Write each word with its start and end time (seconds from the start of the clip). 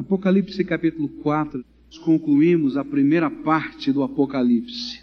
Apocalipse 0.00 0.64
capítulo 0.64 1.10
4, 1.22 1.62
concluímos 2.02 2.78
a 2.78 2.82
primeira 2.82 3.30
parte 3.30 3.92
do 3.92 4.02
Apocalipse. 4.02 4.98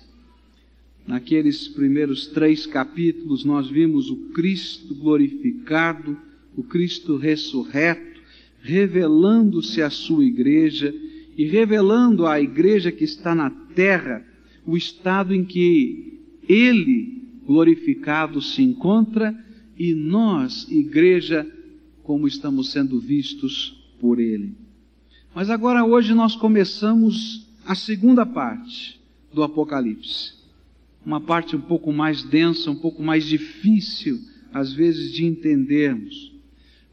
Naqueles 1.05 1.67
primeiros 1.67 2.25
três 2.25 2.65
capítulos, 2.65 3.45
nós 3.45 3.69
vimos 3.69 4.09
o 4.09 4.15
Cristo 4.33 4.95
glorificado, 4.95 6.17
o 6.55 6.63
Cristo 6.63 7.15
ressurreto, 7.15 8.19
revelando-se 8.59 9.83
à 9.83 9.91
sua 9.91 10.25
igreja 10.25 10.91
e 11.37 11.45
revelando 11.45 12.25
à 12.25 12.41
igreja 12.41 12.91
que 12.91 13.03
está 13.03 13.35
na 13.35 13.51
terra 13.51 14.25
o 14.65 14.75
estado 14.75 15.31
em 15.31 15.45
que 15.45 16.19
ele, 16.49 17.21
glorificado, 17.45 18.41
se 18.41 18.63
encontra 18.63 19.37
e 19.77 19.93
nós, 19.93 20.67
igreja, 20.71 21.47
como 22.01 22.27
estamos 22.27 22.71
sendo 22.71 22.99
vistos 22.99 23.79
por 23.99 24.19
ele. 24.19 24.66
Mas 25.37 25.51
agora, 25.51 25.85
hoje, 25.85 26.15
nós 26.15 26.35
começamos 26.35 27.45
a 27.63 27.75
segunda 27.75 28.25
parte 28.25 28.99
do 29.31 29.43
Apocalipse. 29.43 30.33
Uma 31.05 31.21
parte 31.21 31.55
um 31.55 31.61
pouco 31.61 31.93
mais 31.93 32.23
densa, 32.23 32.71
um 32.71 32.75
pouco 32.75 33.03
mais 33.03 33.23
difícil, 33.23 34.19
às 34.51 34.73
vezes, 34.73 35.13
de 35.13 35.27
entendermos. 35.27 36.33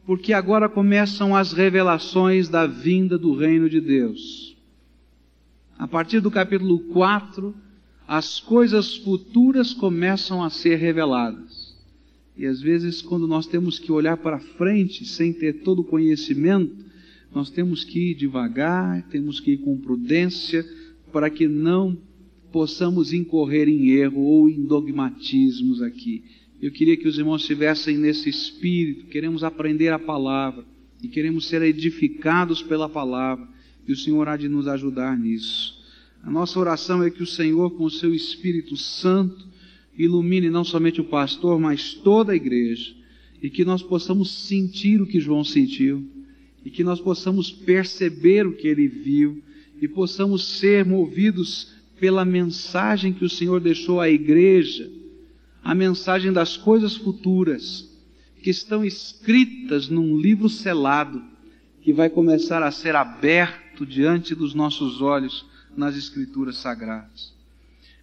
Porque 0.05 0.31
agora 0.31 0.69
começam 0.69 1.35
as 1.35 1.53
revelações 1.53 2.47
da 2.47 2.67
vinda 2.67 3.17
do 3.17 3.33
reino 3.33 3.67
de 3.67 3.81
Deus. 3.81 4.55
A 5.75 5.87
partir 5.87 6.19
do 6.19 6.29
capítulo 6.29 6.77
4, 6.93 7.51
as 8.07 8.39
coisas 8.39 8.95
futuras 8.97 9.73
começam 9.73 10.43
a 10.43 10.51
ser 10.51 10.75
reveladas. 10.75 11.75
E 12.37 12.45
às 12.45 12.61
vezes, 12.61 13.01
quando 13.01 13.25
nós 13.25 13.47
temos 13.47 13.79
que 13.79 13.91
olhar 13.91 14.17
para 14.17 14.37
frente 14.37 15.03
sem 15.03 15.33
ter 15.33 15.63
todo 15.63 15.79
o 15.79 15.83
conhecimento, 15.83 16.85
nós 17.35 17.49
temos 17.49 17.83
que 17.83 18.11
ir 18.11 18.15
devagar, 18.15 19.03
temos 19.09 19.41
que 19.41 19.51
ir 19.51 19.57
com 19.57 19.77
prudência, 19.77 20.65
para 21.11 21.29
que 21.29 21.49
não 21.49 21.97
possamos 22.49 23.11
incorrer 23.11 23.67
em 23.67 23.89
erro 23.89 24.21
ou 24.21 24.49
em 24.49 24.65
dogmatismos 24.65 25.81
aqui. 25.81 26.23
Eu 26.61 26.71
queria 26.71 26.95
que 26.95 27.07
os 27.07 27.17
irmãos 27.17 27.41
estivessem 27.41 27.97
nesse 27.97 28.29
espírito, 28.29 29.07
queremos 29.07 29.43
aprender 29.43 29.89
a 29.89 29.99
palavra 29.99 30.63
e 31.03 31.09
queremos 31.09 31.45
ser 31.47 31.61
edificados 31.61 32.63
pela 32.63 32.87
palavra, 32.87 33.45
e 33.85 33.91
o 33.91 33.97
Senhor 33.97 34.29
há 34.29 34.37
de 34.37 34.47
nos 34.47 34.65
ajudar 34.65 35.19
nisso. 35.19 35.75
A 36.23 36.31
nossa 36.31 36.57
oração 36.57 37.03
é 37.03 37.11
que 37.11 37.21
o 37.21 37.27
Senhor, 37.27 37.71
com 37.71 37.83
o 37.83 37.91
seu 37.91 38.15
Espírito 38.15 38.77
Santo, 38.77 39.45
ilumine 39.97 40.49
não 40.49 40.63
somente 40.63 41.01
o 41.01 41.05
pastor, 41.05 41.59
mas 41.59 41.93
toda 41.93 42.31
a 42.31 42.35
igreja, 42.35 42.95
e 43.41 43.49
que 43.49 43.65
nós 43.65 43.83
possamos 43.83 44.31
sentir 44.47 45.01
o 45.01 45.05
que 45.05 45.19
João 45.19 45.43
sentiu, 45.43 46.14
e 46.65 46.71
que 46.71 46.83
nós 46.83 46.99
possamos 46.99 47.51
perceber 47.51 48.47
o 48.47 48.53
que 48.53 48.67
ele 48.67 48.87
viu, 48.87 49.43
e 49.79 49.87
possamos 49.87 50.57
ser 50.57 50.83
movidos 50.83 51.73
pela 51.99 52.25
mensagem 52.25 53.13
que 53.13 53.23
o 53.23 53.29
Senhor 53.29 53.61
deixou 53.61 54.01
à 54.01 54.09
igreja, 54.09 54.89
a 55.63 55.75
mensagem 55.75 56.33
das 56.33 56.57
coisas 56.57 56.95
futuras, 56.95 57.87
que 58.41 58.49
estão 58.49 58.83
escritas 58.83 59.89
num 59.89 60.17
livro 60.17 60.49
selado, 60.49 61.23
que 61.81 61.93
vai 61.93 62.09
começar 62.09 62.63
a 62.63 62.71
ser 62.71 62.95
aberto 62.95 63.85
diante 63.85 64.33
dos 64.33 64.53
nossos 64.55 65.01
olhos 65.01 65.45
nas 65.77 65.95
Escrituras 65.95 66.57
Sagradas. 66.57 67.33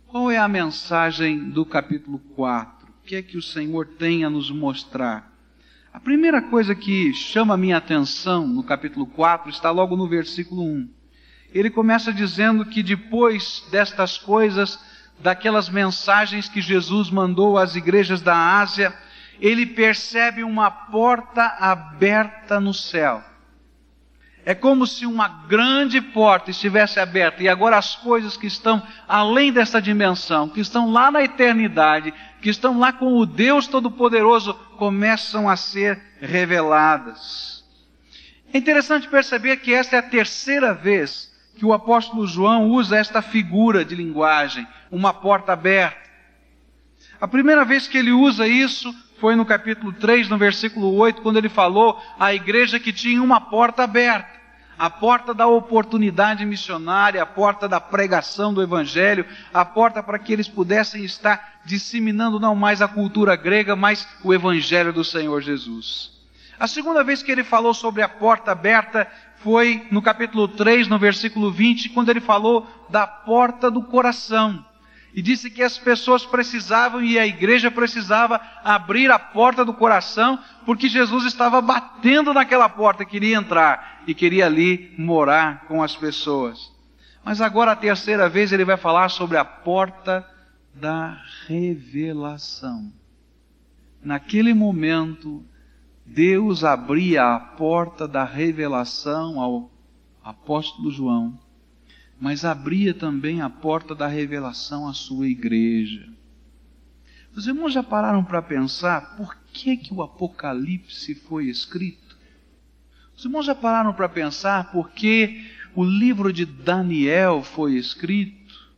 Qual 0.07 0.31
é 0.31 0.39
a 0.39 0.47
mensagem 0.47 1.51
do 1.51 1.65
capítulo 1.65 2.21
4? 2.37 2.89
O 2.89 3.07
que 3.07 3.17
é 3.17 3.23
que 3.23 3.37
o 3.37 3.43
Senhor 3.43 3.87
tem 3.87 4.25
a 4.25 4.31
nos 4.31 4.51
mostrar? 4.51 5.32
A 5.93 6.01
primeira 6.01 6.41
coisa 6.41 6.75
que 6.75 7.13
chama 7.13 7.53
a 7.53 7.57
minha 7.57 7.77
atenção 7.77 8.47
no 8.47 8.65
capítulo 8.65 9.05
4 9.05 9.51
está 9.51 9.71
logo 9.71 9.95
no 9.95 10.09
versículo 10.09 10.63
1. 10.63 10.89
Ele 11.53 11.69
começa 11.69 12.11
dizendo 12.11 12.65
que 12.65 12.83
depois 12.83 13.63
destas 13.71 14.17
coisas, 14.17 14.79
daquelas 15.19 15.69
mensagens 15.69 16.49
que 16.49 16.63
Jesus 16.63 17.11
mandou 17.11 17.59
às 17.59 17.77
igrejas 17.77 18.23
da 18.23 18.59
Ásia, 18.59 18.95
ele 19.39 19.67
percebe 19.67 20.43
uma 20.43 20.71
porta 20.71 21.45
aberta 21.61 22.59
no 22.59 22.73
céu. 22.73 23.23
É 24.45 24.55
como 24.55 24.87
se 24.87 25.07
uma 25.07 25.29
grande 25.29 26.01
porta 26.01 26.51
estivesse 26.51 26.99
aberta 26.99 27.43
e 27.43 27.49
agora 27.49 27.77
as 27.77 27.95
coisas 27.95 28.37
que 28.37 28.47
estão 28.47 28.83
além 29.07 29.53
dessa 29.53 29.81
dimensão, 29.81 30.49
que 30.49 30.61
estão 30.61 30.91
lá 30.91 31.13
na 31.13 31.23
eternidade, 31.23 32.13
que 32.41 32.51
estão 32.51 32.79
lá 32.79 32.93
com 32.93 33.17
o 33.17 33.25
Deus 33.25 33.69
Todo-Poderoso, 33.69 34.55
começam 34.77 35.49
a 35.49 35.57
ser 35.57 36.01
reveladas. 36.21 37.65
É 38.53 38.59
interessante 38.59 39.09
perceber 39.09 39.59
que 39.59 39.73
esta 39.73 39.97
é 39.97 39.99
a 40.01 40.03
terceira 40.03 40.75
vez 40.75 41.33
que 41.57 41.65
o 41.65 41.73
apóstolo 41.73 42.27
João 42.27 42.69
usa 42.69 42.99
esta 42.99 43.23
figura 43.23 43.85
de 43.85 43.95
linguagem, 43.95 44.67
uma 44.91 45.15
porta 45.15 45.53
aberta. 45.53 46.11
A 47.21 47.29
primeira 47.29 47.65
vez 47.65 47.87
que 47.87 47.97
ele 47.97 48.11
usa 48.11 48.49
isso 48.49 48.93
foi 49.23 49.37
no 49.37 49.47
capítulo 49.47 49.93
3, 49.93 50.29
no 50.29 50.37
versículo 50.37 50.93
8, 50.97 51.23
quando 51.23 51.37
ele 51.37 51.49
falou 51.49 51.97
à 52.19 52.35
igreja 52.35 52.81
que 52.81 52.93
tinha 52.93 53.23
uma 53.23 53.41
porta 53.41 53.85
aberta. 53.85 54.43
A 54.77 54.91
porta 54.91 55.33
da 55.33 55.47
oportunidade 55.47 56.45
missionária, 56.45 57.23
a 57.23 57.27
porta 57.27 57.69
da 57.69 57.81
pregação 57.81 58.53
do 58.53 58.61
Evangelho, 58.61 59.25
a 59.55 59.65
porta 59.65 60.03
para 60.03 60.19
que 60.19 60.33
eles 60.33 60.49
pudessem 60.49 61.05
estar 61.05 61.61
disseminando 61.65 62.41
não 62.41 62.57
mais 62.57 62.83
a 62.83 62.89
cultura 62.89 63.37
grega, 63.37 63.77
mas 63.77 64.09
o 64.25 64.35
Evangelho 64.35 64.93
do 64.93 65.05
Senhor 65.05 65.41
Jesus. 65.41 66.11
A 66.59 66.67
segunda 66.67 67.05
vez 67.05 67.23
que 67.23 67.31
ele 67.31 67.45
falou 67.45 67.73
sobre 67.73 68.03
a 68.03 68.09
porta 68.09 68.51
aberta 68.51 69.07
foi 69.37 69.87
no 69.93 70.03
capítulo 70.03 70.49
3, 70.49 70.89
no 70.89 70.99
versículo 70.99 71.49
20, 71.49 71.91
quando 71.91 72.09
ele 72.09 72.21
falou 72.21 72.67
da 72.91 73.07
porta 73.07 73.71
do 73.71 73.85
coração 73.85 74.65
e 75.15 75.21
disse 75.21 75.51
que 75.51 75.63
as 75.63 75.79
pessoas 75.79 76.25
precisavam 76.25 77.03
e 77.03 77.19
a 77.19 77.27
igreja 77.27 77.71
precisava 77.71 78.41
abrir 78.65 79.11
a 79.11 79.19
porta 79.19 79.65
do 79.65 79.75
coração, 79.75 80.39
porque 80.65 80.89
Jesus 80.89 81.25
estava 81.27 81.61
batendo 81.61 82.33
naquela 82.33 82.69
porta, 82.69 83.05
queria 83.05 83.37
entrar 83.37 84.03
e 84.07 84.15
queria 84.15 84.47
ali 84.47 84.95
morar 84.97 85.67
com 85.67 85.83
as 85.83 85.95
pessoas. 85.95 86.73
Mas 87.25 87.41
agora 87.41 87.73
a 87.73 87.77
terceira 87.77 88.29
vez 88.29 88.53
ele 88.53 88.65
vai 88.65 88.77
falar 88.77 89.11
sobre 89.11 89.37
a 89.37 89.45
porta 89.45 90.27
da 90.75 91.21
revelação. 91.47 92.91
Naquele 94.03 94.55
momento, 94.55 95.45
Deus 96.07 96.65
abria 96.65 97.35
a 97.35 97.39
porta 97.39 98.09
da 98.09 98.25
revelação 98.25 99.39
ao 99.39 99.71
apóstolo 100.25 100.91
João 100.91 101.39
mas 102.23 102.45
abria 102.45 102.95
também 102.95 103.41
a 103.41 103.51
porta 103.51 103.97
da 103.97 104.07
revelação 104.07 104.87
à 104.87 104.95
sua 104.95 105.27
igreja. 105.27 106.09
Os 107.35 107.49
irmãos 107.49 107.73
já 107.73 107.83
pararam 107.83 108.23
para 108.23 108.41
pensar 108.41 109.17
por 109.17 109.37
que, 109.53 109.77
que 109.77 109.93
o 109.93 110.01
Apocalipse 110.05 111.17
foi 111.17 111.47
escrito? 111.47 112.17
Os 113.17 113.25
irmãos 113.25 113.45
já 113.45 113.57
pararam 113.57 113.93
para 113.93 114.09
pensar 114.09 114.71
por 114.71 114.91
que 114.91 115.51
o 115.75 115.83
livro 115.83 116.33
de 116.33 116.47
Daniel 116.47 117.43
foi 117.43 117.73
escrito? 117.73 118.71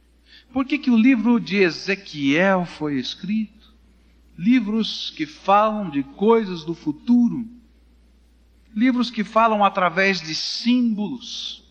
Por 0.50 0.64
que, 0.64 0.78
que 0.78 0.90
o 0.90 0.96
livro 0.96 1.38
de 1.38 1.56
Ezequiel 1.58 2.64
foi 2.64 2.98
escrito? 2.98 3.74
Livros 4.38 5.10
que 5.10 5.26
falam 5.26 5.90
de 5.90 6.02
coisas 6.02 6.64
do 6.64 6.74
futuro, 6.74 7.46
livros 8.74 9.10
que 9.10 9.22
falam 9.22 9.62
através 9.62 10.18
de 10.22 10.34
símbolos, 10.34 11.63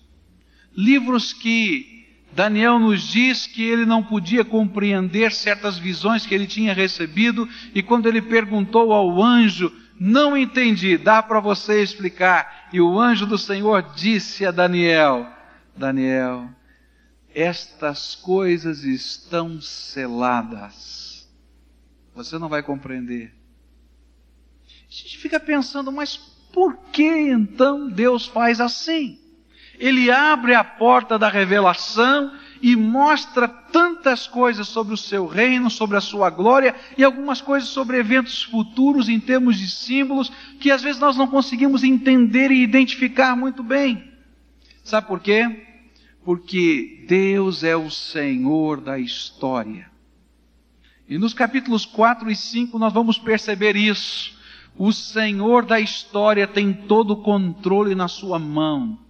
livros 0.75 1.33
que 1.33 1.93
Daniel 2.31 2.79
nos 2.79 3.03
diz 3.03 3.45
que 3.45 3.63
ele 3.63 3.85
não 3.85 4.03
podia 4.03 4.43
compreender 4.43 5.31
certas 5.31 5.77
visões 5.77 6.25
que 6.25 6.33
ele 6.33 6.47
tinha 6.47 6.73
recebido, 6.73 7.47
e 7.75 7.83
quando 7.83 8.07
ele 8.07 8.21
perguntou 8.21 8.91
ao 8.91 9.21
anjo, 9.21 9.71
não 9.99 10.35
entendi, 10.35 10.97
dá 10.97 11.21
para 11.21 11.39
você 11.39 11.81
explicar. 11.81 12.69
E 12.73 12.81
o 12.81 12.99
anjo 12.99 13.25
do 13.25 13.37
Senhor 13.37 13.93
disse 13.95 14.45
a 14.45 14.51
Daniel: 14.51 15.27
Daniel, 15.77 16.49
estas 17.33 18.15
coisas 18.15 18.83
estão 18.83 19.61
seladas. 19.61 21.29
Você 22.15 22.37
não 22.37 22.49
vai 22.49 22.61
compreender. 22.61 23.33
A 24.65 24.91
gente 24.91 25.17
fica 25.17 25.39
pensando, 25.39 25.91
mas 25.91 26.17
por 26.51 26.77
que 26.91 27.07
então 27.07 27.89
Deus 27.89 28.27
faz 28.27 28.59
assim? 28.59 29.19
Ele 29.83 30.09
abre 30.09 30.55
a 30.55 30.63
porta 30.63 31.19
da 31.19 31.27
revelação 31.27 32.31
e 32.61 32.73
mostra 32.73 33.49
tantas 33.49 34.25
coisas 34.25 34.65
sobre 34.65 34.93
o 34.93 34.97
seu 34.97 35.27
reino, 35.27 35.69
sobre 35.69 35.97
a 35.97 36.01
sua 36.01 36.29
glória 36.29 36.73
e 36.97 37.03
algumas 37.03 37.41
coisas 37.41 37.67
sobre 37.67 37.97
eventos 37.97 38.43
futuros 38.43 39.09
em 39.09 39.19
termos 39.19 39.59
de 39.59 39.69
símbolos 39.69 40.31
que 40.57 40.71
às 40.71 40.81
vezes 40.81 41.01
nós 41.01 41.17
não 41.17 41.27
conseguimos 41.27 41.83
entender 41.83 42.49
e 42.49 42.63
identificar 42.63 43.35
muito 43.35 43.61
bem. 43.61 44.09
Sabe 44.85 45.05
por 45.05 45.19
quê? 45.19 45.65
Porque 46.23 47.03
Deus 47.05 47.61
é 47.65 47.75
o 47.75 47.91
Senhor 47.91 48.79
da 48.79 48.97
história. 48.97 49.91
E 51.09 51.17
nos 51.17 51.33
capítulos 51.33 51.85
4 51.85 52.31
e 52.31 52.35
5 52.37 52.79
nós 52.79 52.93
vamos 52.93 53.17
perceber 53.17 53.75
isso. 53.75 54.33
O 54.77 54.93
Senhor 54.93 55.65
da 55.65 55.77
história 55.77 56.47
tem 56.47 56.71
todo 56.71 57.11
o 57.11 57.21
controle 57.21 57.93
na 57.95 58.07
sua 58.07 58.39
mão. 58.39 59.02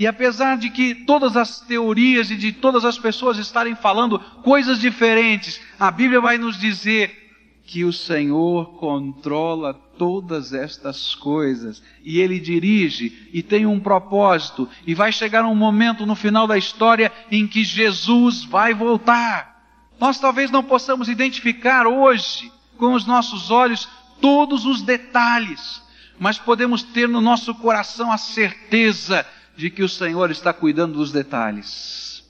E 0.00 0.06
apesar 0.06 0.56
de 0.56 0.70
que 0.70 0.94
todas 0.94 1.36
as 1.36 1.60
teorias 1.60 2.30
e 2.30 2.36
de 2.36 2.52
todas 2.52 2.86
as 2.86 2.98
pessoas 2.98 3.36
estarem 3.36 3.74
falando 3.74 4.18
coisas 4.42 4.80
diferentes, 4.80 5.60
a 5.78 5.90
Bíblia 5.90 6.22
vai 6.22 6.38
nos 6.38 6.58
dizer 6.58 7.30
que 7.66 7.84
o 7.84 7.92
Senhor 7.92 8.78
controla 8.78 9.74
todas 9.74 10.54
estas 10.54 11.14
coisas 11.14 11.82
e 12.02 12.18
Ele 12.18 12.40
dirige 12.40 13.28
e 13.30 13.42
tem 13.42 13.66
um 13.66 13.78
propósito 13.78 14.66
e 14.86 14.94
vai 14.94 15.12
chegar 15.12 15.44
um 15.44 15.54
momento 15.54 16.06
no 16.06 16.16
final 16.16 16.46
da 16.46 16.56
história 16.56 17.12
em 17.30 17.46
que 17.46 17.62
Jesus 17.62 18.42
vai 18.42 18.72
voltar. 18.72 19.62
Nós 20.00 20.18
talvez 20.18 20.50
não 20.50 20.64
possamos 20.64 21.10
identificar 21.10 21.86
hoje 21.86 22.50
com 22.78 22.94
os 22.94 23.04
nossos 23.04 23.50
olhos 23.50 23.86
todos 24.18 24.64
os 24.64 24.80
detalhes, 24.80 25.82
mas 26.18 26.38
podemos 26.38 26.82
ter 26.82 27.06
no 27.06 27.20
nosso 27.20 27.54
coração 27.54 28.10
a 28.10 28.16
certeza 28.16 29.26
de 29.60 29.68
que 29.68 29.82
o 29.82 29.88
Senhor 29.88 30.30
está 30.30 30.54
cuidando 30.54 30.94
dos 30.94 31.12
detalhes. 31.12 32.24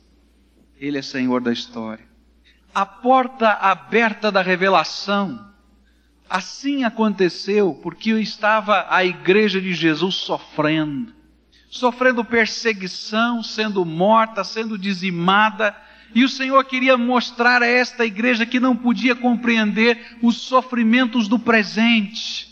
Ele 0.76 0.98
é 0.98 1.02
Senhor 1.02 1.40
da 1.40 1.52
história. 1.52 2.04
A 2.74 2.84
porta 2.84 3.52
aberta 3.52 4.32
da 4.32 4.42
revelação. 4.42 5.48
Assim 6.28 6.82
aconteceu 6.82 7.72
porque 7.84 8.10
estava 8.14 8.84
a 8.90 9.04
igreja 9.04 9.60
de 9.60 9.72
Jesus 9.72 10.16
sofrendo, 10.16 11.12
sofrendo 11.68 12.24
perseguição, 12.24 13.44
sendo 13.44 13.84
morta, 13.84 14.42
sendo 14.42 14.76
dizimada, 14.76 15.76
e 16.12 16.24
o 16.24 16.28
Senhor 16.28 16.64
queria 16.64 16.98
mostrar 16.98 17.62
a 17.62 17.66
esta 17.66 18.04
igreja 18.04 18.44
que 18.44 18.58
não 18.58 18.74
podia 18.74 19.14
compreender 19.14 20.18
os 20.20 20.36
sofrimentos 20.36 21.28
do 21.28 21.38
presente, 21.38 22.48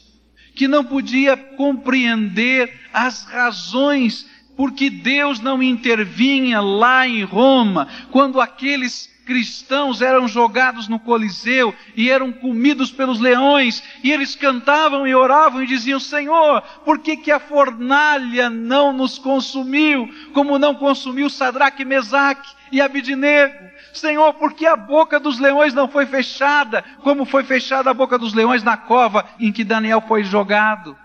que 0.55 0.69
não 0.69 0.85
podia 0.85 1.37
compreender 1.37 2.73
as 2.93 3.25
razões 3.25 4.38
porque 4.59 4.91
Deus 4.91 5.39
não 5.39 5.63
intervinha 5.63 6.61
lá 6.61 7.07
em 7.07 7.23
Roma, 7.23 7.87
quando 8.11 8.41
aqueles 8.41 9.09
cristãos 9.25 10.03
eram 10.03 10.27
jogados 10.27 10.89
no 10.89 10.99
Coliseu 10.99 11.73
e 11.95 12.11
eram 12.11 12.33
comidos 12.33 12.91
pelos 12.91 13.21
leões, 13.21 13.81
e 14.03 14.11
eles 14.11 14.35
cantavam 14.35 15.07
e 15.07 15.15
oravam 15.15 15.63
e 15.63 15.67
diziam: 15.67 16.01
Senhor, 16.01 16.61
por 16.85 16.99
que, 16.99 17.17
que 17.17 17.31
a 17.31 17.39
fornalha 17.39 18.51
não 18.51 18.93
nos 18.93 19.17
consumiu, 19.17 20.13
como 20.35 20.59
não 20.59 20.75
consumiu 20.75 21.31
Sadraque, 21.31 21.85
Mesaque 21.85 22.51
e 22.73 22.81
Abidinego? 22.81 23.55
Senhor, 23.93 24.35
por 24.35 24.55
que 24.55 24.67
a 24.67 24.75
boca 24.75 25.21
dos 25.21 25.39
leões 25.39 25.73
não 25.73 25.87
foi 25.87 26.05
fechada, 26.05 26.85
como 27.05 27.25
foi 27.25 27.45
fechada 27.45 27.91
a 27.91 27.95
boca 27.95 28.19
dos 28.19 28.35
leões 28.35 28.65
na 28.65 28.77
cova 28.77 29.25
em 29.39 29.53
que 29.53 29.63
Daniel 29.63 30.01
foi 30.01 30.25
jogado? 30.25 30.99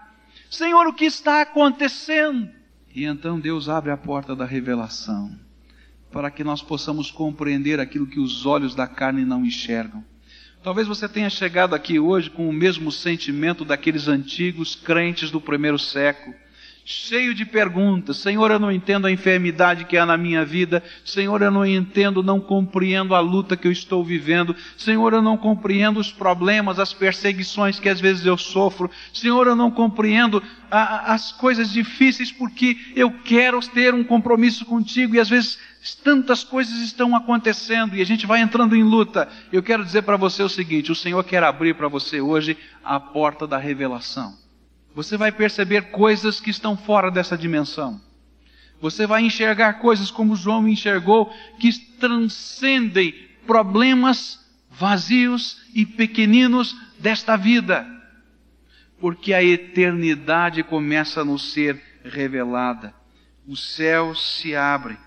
Senhor, 0.50 0.88
o 0.88 0.94
que 0.94 1.06
está 1.06 1.42
acontecendo? 1.42 2.63
E 2.96 3.06
então 3.06 3.40
Deus 3.40 3.70
abre 3.70 3.92
a 3.92 3.98
porta 3.98 4.36
da 4.36 4.46
revelação, 4.46 5.36
para 6.12 6.30
que 6.30 6.44
nós 6.44 6.62
possamos 6.62 7.10
compreender 7.10 7.80
aquilo 7.80 8.06
que 8.06 8.20
os 8.20 8.46
olhos 8.46 8.76
da 8.76 8.86
carne 8.86 9.26
não 9.26 9.44
enxergam. 9.44 10.04
Talvez 10.62 10.88
você 10.88 11.10
tenha 11.10 11.30
chegado 11.30 11.74
aqui 11.74 12.00
hoje 12.00 12.30
com 12.30 12.48
o 12.48 12.54
mesmo 12.54 12.92
sentimento 12.92 13.66
daqueles 13.66 14.08
antigos 14.08 14.76
crentes 14.76 15.32
do 15.32 15.42
primeiro 15.42 15.80
século 15.80 16.36
cheio 16.86 17.34
de 17.34 17.46
perguntas. 17.46 18.18
Senhor, 18.18 18.52
eu 18.52 18.60
não 18.60 18.72
entendo 18.72 19.08
a 19.08 19.12
enfermidade 19.12 19.86
que 19.86 19.98
há 19.98 20.06
na 20.06 20.18
minha 20.18 20.44
vida. 20.44 20.84
Senhor, 21.06 21.42
eu 21.42 21.52
não 21.52 21.66
entendo, 21.66 22.22
não 22.22 22.40
compreendo 22.40 23.16
a 23.16 23.20
luta 23.20 23.56
que 23.56 23.68
eu 23.68 23.72
estou 23.72 24.04
vivendo. 24.04 24.56
Senhor, 24.78 25.14
eu 25.14 25.22
não 25.22 25.38
compreendo 25.38 26.00
os 26.00 26.12
problemas, 26.12 26.80
as 26.80 26.94
perseguições 26.94 27.80
que 27.80 27.88
às 27.88 28.02
vezes 28.02 28.26
eu 28.26 28.38
sofro. 28.38 28.92
Senhor, 29.14 29.48
eu 29.48 29.56
não 29.56 29.72
compreendo 29.72 30.44
a, 30.70 31.14
as 31.14 31.32
coisas 31.32 31.72
difíceis 31.72 32.32
porque 32.32 32.78
eu 32.96 33.12
quero 33.12 33.60
ter 33.62 33.94
um 33.94 34.04
compromisso 34.04 34.66
contigo 34.66 35.16
e 35.16 35.20
às 35.20 35.30
vezes 35.30 35.58
tantas 36.04 36.44
coisas 36.44 36.80
estão 36.80 37.16
acontecendo 37.16 37.96
e 37.96 38.02
a 38.02 38.06
gente 38.06 38.26
vai 38.26 38.42
entrando 38.42 38.76
em 38.76 38.84
luta. 38.84 39.30
Eu 39.52 39.64
quero 39.64 39.86
dizer 39.86 40.02
para 40.04 40.18
você 40.18 40.44
o 40.44 40.50
seguinte: 40.50 40.92
o 40.92 40.96
Senhor 40.96 41.24
quer 41.24 41.44
abrir 41.44 41.76
para 41.76 41.88
você 41.88 42.20
hoje 42.20 42.58
a 42.84 43.00
porta 43.00 43.48
da 43.48 43.58
revelação. 43.58 44.43
Você 44.96 45.18
vai 45.18 45.32
perceber 45.32 45.92
coisas 45.92 46.40
que 46.40 46.50
estão 46.50 46.78
fora 46.78 47.10
dessa 47.10 47.38
dimensão. 47.38 48.00
Você 48.80 49.08
vai 49.08 49.24
enxergar 49.24 49.76
coisas 49.76 50.12
como 50.12 50.36
João 50.36 50.68
enxergou, 50.68 51.34
que 51.60 51.72
transcendem 51.98 53.14
problemas 53.48 54.40
vazios 54.70 55.62
e 55.74 55.86
pequeninos 55.86 56.76
desta 57.00 57.36
vida. 57.36 57.88
Porque 59.00 59.34
a 59.34 59.44
eternidade 59.44 60.64
começa 60.64 61.22
a 61.22 61.26
nos 61.26 61.52
ser 61.52 61.82
revelada. 62.04 62.94
Os 63.48 63.76
céus 63.76 64.40
se 64.40 64.56
abrem 64.56 64.98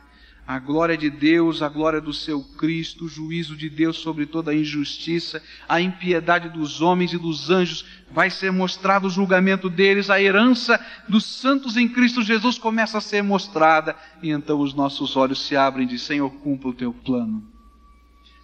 a 0.47 0.61
glória 0.61 0.97
de 0.97 1.11
Deus, 1.11 1.61
a 1.61 1.69
glória 1.69 2.01
do 2.01 2.13
seu 2.13 2.41
Cristo, 2.41 3.07
o 3.07 3.09
juízo 3.09 3.57
de 3.57 3.69
Deus 3.69 3.97
sobre 3.97 4.27
toda 4.27 4.53
a 4.53 4.55
injustiça, 4.55 5.43
a 5.69 5.81
impiedade 5.81 6.49
dos 6.51 6.81
homens 6.81 7.13
e 7.13 7.19
dos 7.19 7.51
anjos, 7.51 7.85
vai 8.13 8.31
ser 8.31 8.53
mostrado 8.53 9.09
o 9.09 9.11
julgamento 9.11 9.69
deles, 9.69 10.09
a 10.09 10.23
herança 10.23 10.79
dos 11.09 11.25
santos 11.25 11.77
em 11.77 11.89
Cristo 11.89 12.23
Jesus 12.23 12.59
começa 12.59 12.99
a 12.99 13.01
ser 13.01 13.23
mostrada, 13.23 13.97
e 14.23 14.31
então 14.31 14.61
os 14.61 14.73
nossos 14.73 15.17
olhos 15.17 15.45
se 15.45 15.57
abrem 15.57 15.87
de 15.87 15.99
Senhor, 15.99 16.31
cumpra 16.31 16.69
o 16.69 16.75
teu 16.75 16.93
plano. 16.93 17.43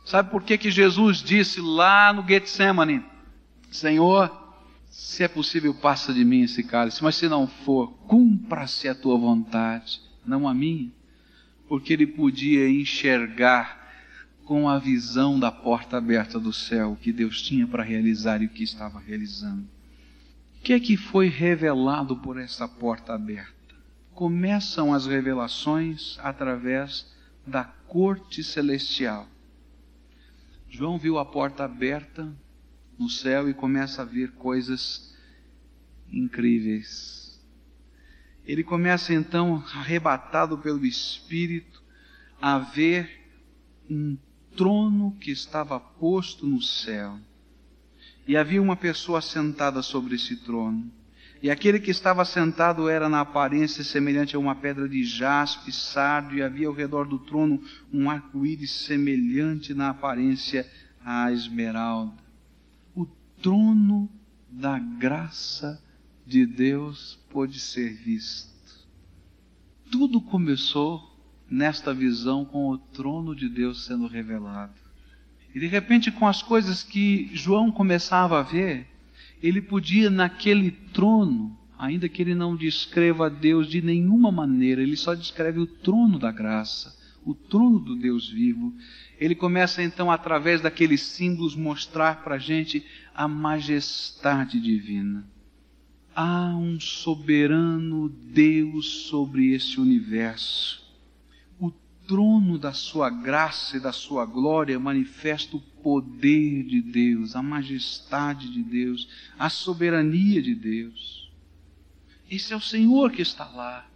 Sabe 0.04 0.28
por 0.28 0.43
que 0.43 0.58
que 0.58 0.72
Jesus 0.72 1.22
disse 1.22 1.60
lá 1.60 2.12
no 2.12 2.26
Getsemane, 2.26 3.04
Senhor, 3.70 4.28
se 4.90 5.22
é 5.22 5.28
possível 5.28 5.72
passa 5.72 6.12
de 6.12 6.25
mim 6.25 6.43
esse 6.43 6.64
cálice, 6.64 7.04
mas 7.04 7.14
se 7.14 7.28
não 7.28 7.46
for, 7.46 7.93
cumpra-se 8.08 8.88
a 8.88 8.94
tua 8.94 9.16
vontade, 9.16 10.00
não 10.26 10.49
a 10.49 10.52
minha 10.52 10.90
porque 11.69 11.93
ele 11.93 12.06
podia 12.06 12.69
enxergar 12.69 13.81
com 14.44 14.69
a 14.69 14.79
visão 14.79 15.38
da 15.38 15.50
porta 15.50 15.97
aberta 15.97 16.38
do 16.38 16.53
céu 16.53 16.99
que 17.00 17.12
Deus 17.12 17.41
tinha 17.43 17.67
para 17.67 17.82
realizar 17.82 18.43
e 18.43 18.47
o 18.47 18.50
que 18.50 18.62
estava 18.62 18.99
realizando. 18.99 19.67
O 20.59 20.62
que 20.62 20.73
é 20.73 20.81
que 20.81 20.97
foi 20.97 21.29
revelado 21.29 22.17
por 22.17 22.38
essa 22.38 22.69
porta 22.69 23.14
aberta? 23.14 23.53
Começam 24.14 24.93
as 24.93 25.06
revelações 25.06 26.19
através 26.20 27.11
da 27.47 27.64
corte 27.64 28.43
celestial. 28.44 29.26
João 30.69 30.99
viu 30.99 31.19
a 31.19 31.25
porta 31.25 31.64
aberta 31.64 32.32
no 32.99 33.09
céu 33.09 33.49
e 33.49 33.55
começa 33.55 34.03
a 34.03 34.05
ver 34.05 34.32
coisas 34.32 35.17
incríveis 36.11 37.21
ele 38.46 38.64
começa 38.64 39.14
então, 39.14 39.62
arrebatado 39.74 40.58
pelo 40.58 40.84
Espírito, 40.84 41.82
a 42.40 42.58
ver 42.58 43.08
um 43.88 44.16
trono 44.56 45.16
que 45.20 45.30
estava 45.30 45.78
posto 45.78 46.46
no 46.46 46.61
céu. 46.61 47.18
E 48.26 48.37
havia 48.37 48.62
uma 48.62 48.76
pessoa 48.76 49.20
sentada 49.20 49.82
sobre 49.82 50.16
esse 50.16 50.37
trono. 50.37 50.90
E 51.42 51.50
aquele 51.50 51.80
que 51.80 51.90
estava 51.90 52.25
sentado 52.25 52.88
era 52.88 53.08
na 53.08 53.20
aparência 53.20 53.82
semelhante 53.82 54.37
a 54.37 54.38
uma 54.38 54.54
pedra 54.54 54.88
de 54.88 55.02
jaspe, 55.02 55.72
sardo, 55.72 56.37
e 56.37 56.42
havia 56.42 56.68
ao 56.68 56.72
redor 56.72 57.06
do 57.06 57.18
trono 57.18 57.61
um 57.92 58.08
arco-íris 58.08 58.70
semelhante 58.70 59.75
na 59.75 59.90
aparência 59.90 60.68
à 61.04 61.32
esmeralda. 61.32 62.12
O 62.94 63.06
trono 63.40 64.08
da 64.49 64.78
graça 64.78 65.82
de 66.26 66.47
Deus 66.47 67.19
pôde 67.31 67.59
ser 67.59 67.95
visto. 67.95 68.50
Tudo 69.91 70.21
começou 70.21 71.12
nesta 71.50 71.93
visão 71.93 72.45
com 72.45 72.71
o 72.71 72.79
trono 72.79 73.35
de 73.35 73.49
Deus 73.49 73.85
sendo 73.85 74.07
revelado. 74.07 74.73
E 75.55 75.61
de 75.61 75.67
repente, 75.67 76.11
com 76.11 76.26
as 76.26 76.43
coisas 76.43 76.83
que 76.83 77.31
João 77.35 77.71
começava 77.71 78.41
a 78.41 78.43
ver, 78.43 78.87
ele 79.43 79.61
podia 79.61 80.09
naquele 80.09 80.71
trono, 80.71 81.59
ainda 81.79 82.09
que 82.09 82.23
ele 82.23 82.35
não 82.35 82.57
descreva 82.57 83.29
Deus 83.29 83.69
de 83.69 83.83
nenhuma 83.83 84.33
maneira, 84.33 84.83
ele 84.83 84.97
só 84.97 85.14
descreve 85.14 85.59
o 85.59 85.67
trono 85.67 86.19
da 86.19 86.33
graça, 86.33 86.97
o 87.23 87.35
trono 87.35 87.79
do 87.79 87.95
Deus 87.95 88.31
vivo. 88.31 88.73
Ele 89.21 89.35
começa 89.35 89.83
então, 89.83 90.11
através 90.11 90.62
daqueles 90.62 91.02
símbolos, 91.02 91.55
mostrar 91.55 92.23
para 92.25 92.37
a 92.37 92.38
gente 92.38 92.83
a 93.14 93.29
majestade 93.29 94.59
divina 94.59 95.31
há 96.14 96.54
um 96.54 96.78
soberano 96.78 98.09
Deus 98.09 99.07
sobre 99.09 99.54
esse 99.54 99.81
universo. 99.81 100.83
O 101.59 101.71
trono 102.07 102.59
da 102.59 102.73
sua 102.73 103.09
graça 103.09 103.76
e 103.76 103.81
da 103.81 103.92
sua 103.92 104.26
glória 104.26 104.78
manifesta 104.78 105.57
o 105.57 105.61
poder 105.61 106.64
de 106.64 106.81
Deus, 106.81 107.35
a 107.35 107.42
majestade 107.42 108.50
de 108.50 108.62
Deus, 108.62 109.09
a 109.38 109.49
soberania 109.49 110.42
de 110.42 110.54
Deus. 110.54 111.31
Esse 112.31 112.52
é 112.52 112.57
o 112.57 112.61
Senhor 112.61 113.11
que 113.11 113.23
está 113.23 113.45
lá. 113.47 113.87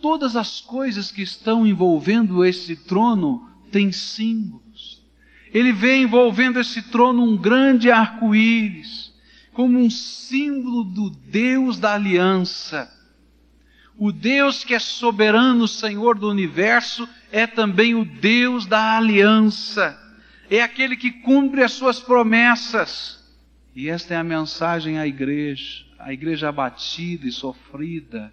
Todas 0.00 0.34
as 0.34 0.60
coisas 0.60 1.10
que 1.12 1.22
estão 1.22 1.66
envolvendo 1.66 2.44
esse 2.44 2.74
trono 2.74 3.48
têm 3.70 3.92
símbolos. 3.92 5.02
Ele 5.52 5.72
vê 5.72 5.98
envolvendo 5.98 6.58
esse 6.58 6.80
trono 6.90 7.22
um 7.22 7.36
grande 7.36 7.90
arco-íris 7.90 9.09
como 9.60 9.78
um 9.78 9.90
símbolo 9.90 10.82
do 10.82 11.10
Deus 11.10 11.78
da 11.78 11.92
aliança. 11.92 12.90
O 13.98 14.10
Deus 14.10 14.64
que 14.64 14.72
é 14.72 14.78
soberano, 14.78 15.68
Senhor 15.68 16.18
do 16.18 16.30
universo, 16.30 17.06
é 17.30 17.46
também 17.46 17.94
o 17.94 18.02
Deus 18.02 18.64
da 18.64 18.96
aliança. 18.96 20.00
É 20.48 20.62
aquele 20.62 20.96
que 20.96 21.10
cumpre 21.10 21.62
as 21.62 21.72
suas 21.72 22.00
promessas. 22.00 23.22
E 23.76 23.90
esta 23.90 24.14
é 24.14 24.16
a 24.16 24.24
mensagem 24.24 24.98
à 24.98 25.06
igreja, 25.06 25.84
a 25.98 26.10
igreja 26.10 26.48
abatida 26.48 27.28
e 27.28 27.30
sofrida. 27.30 28.32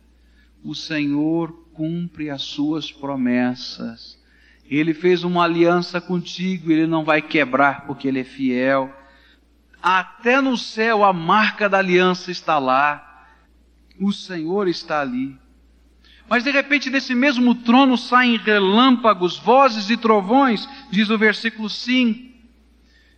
O 0.64 0.74
Senhor 0.74 1.52
cumpre 1.74 2.30
as 2.30 2.44
suas 2.44 2.90
promessas. 2.90 4.18
Ele 4.66 4.94
fez 4.94 5.26
uma 5.26 5.44
aliança 5.44 6.00
contigo, 6.00 6.72
ele 6.72 6.88
não 6.88 7.04
vai 7.04 7.22
quebrar 7.22 7.86
porque 7.86 8.08
ele 8.08 8.22
é 8.22 8.24
fiel. 8.24 8.90
Até 9.82 10.42
no 10.42 10.58
céu 10.58 11.04
a 11.04 11.14
marca 11.14 11.70
da 11.70 11.78
aliança 11.78 12.32
está 12.32 12.58
lá. 12.60 13.26
O 14.00 14.12
Senhor 14.12 14.68
está 14.68 15.02
ali. 15.02 15.38
Mas 16.30 16.44
de 16.44 16.52
repente 16.52 16.90
desse 16.90 17.16
mesmo 17.16 17.56
trono 17.56 17.98
saem 17.98 18.38
relâmpagos, 18.38 19.38
vozes 19.38 19.90
e 19.90 19.96
trovões, 19.96 20.68
diz 20.92 21.10
o 21.10 21.18
versículo 21.18 21.70
5. 21.70 22.28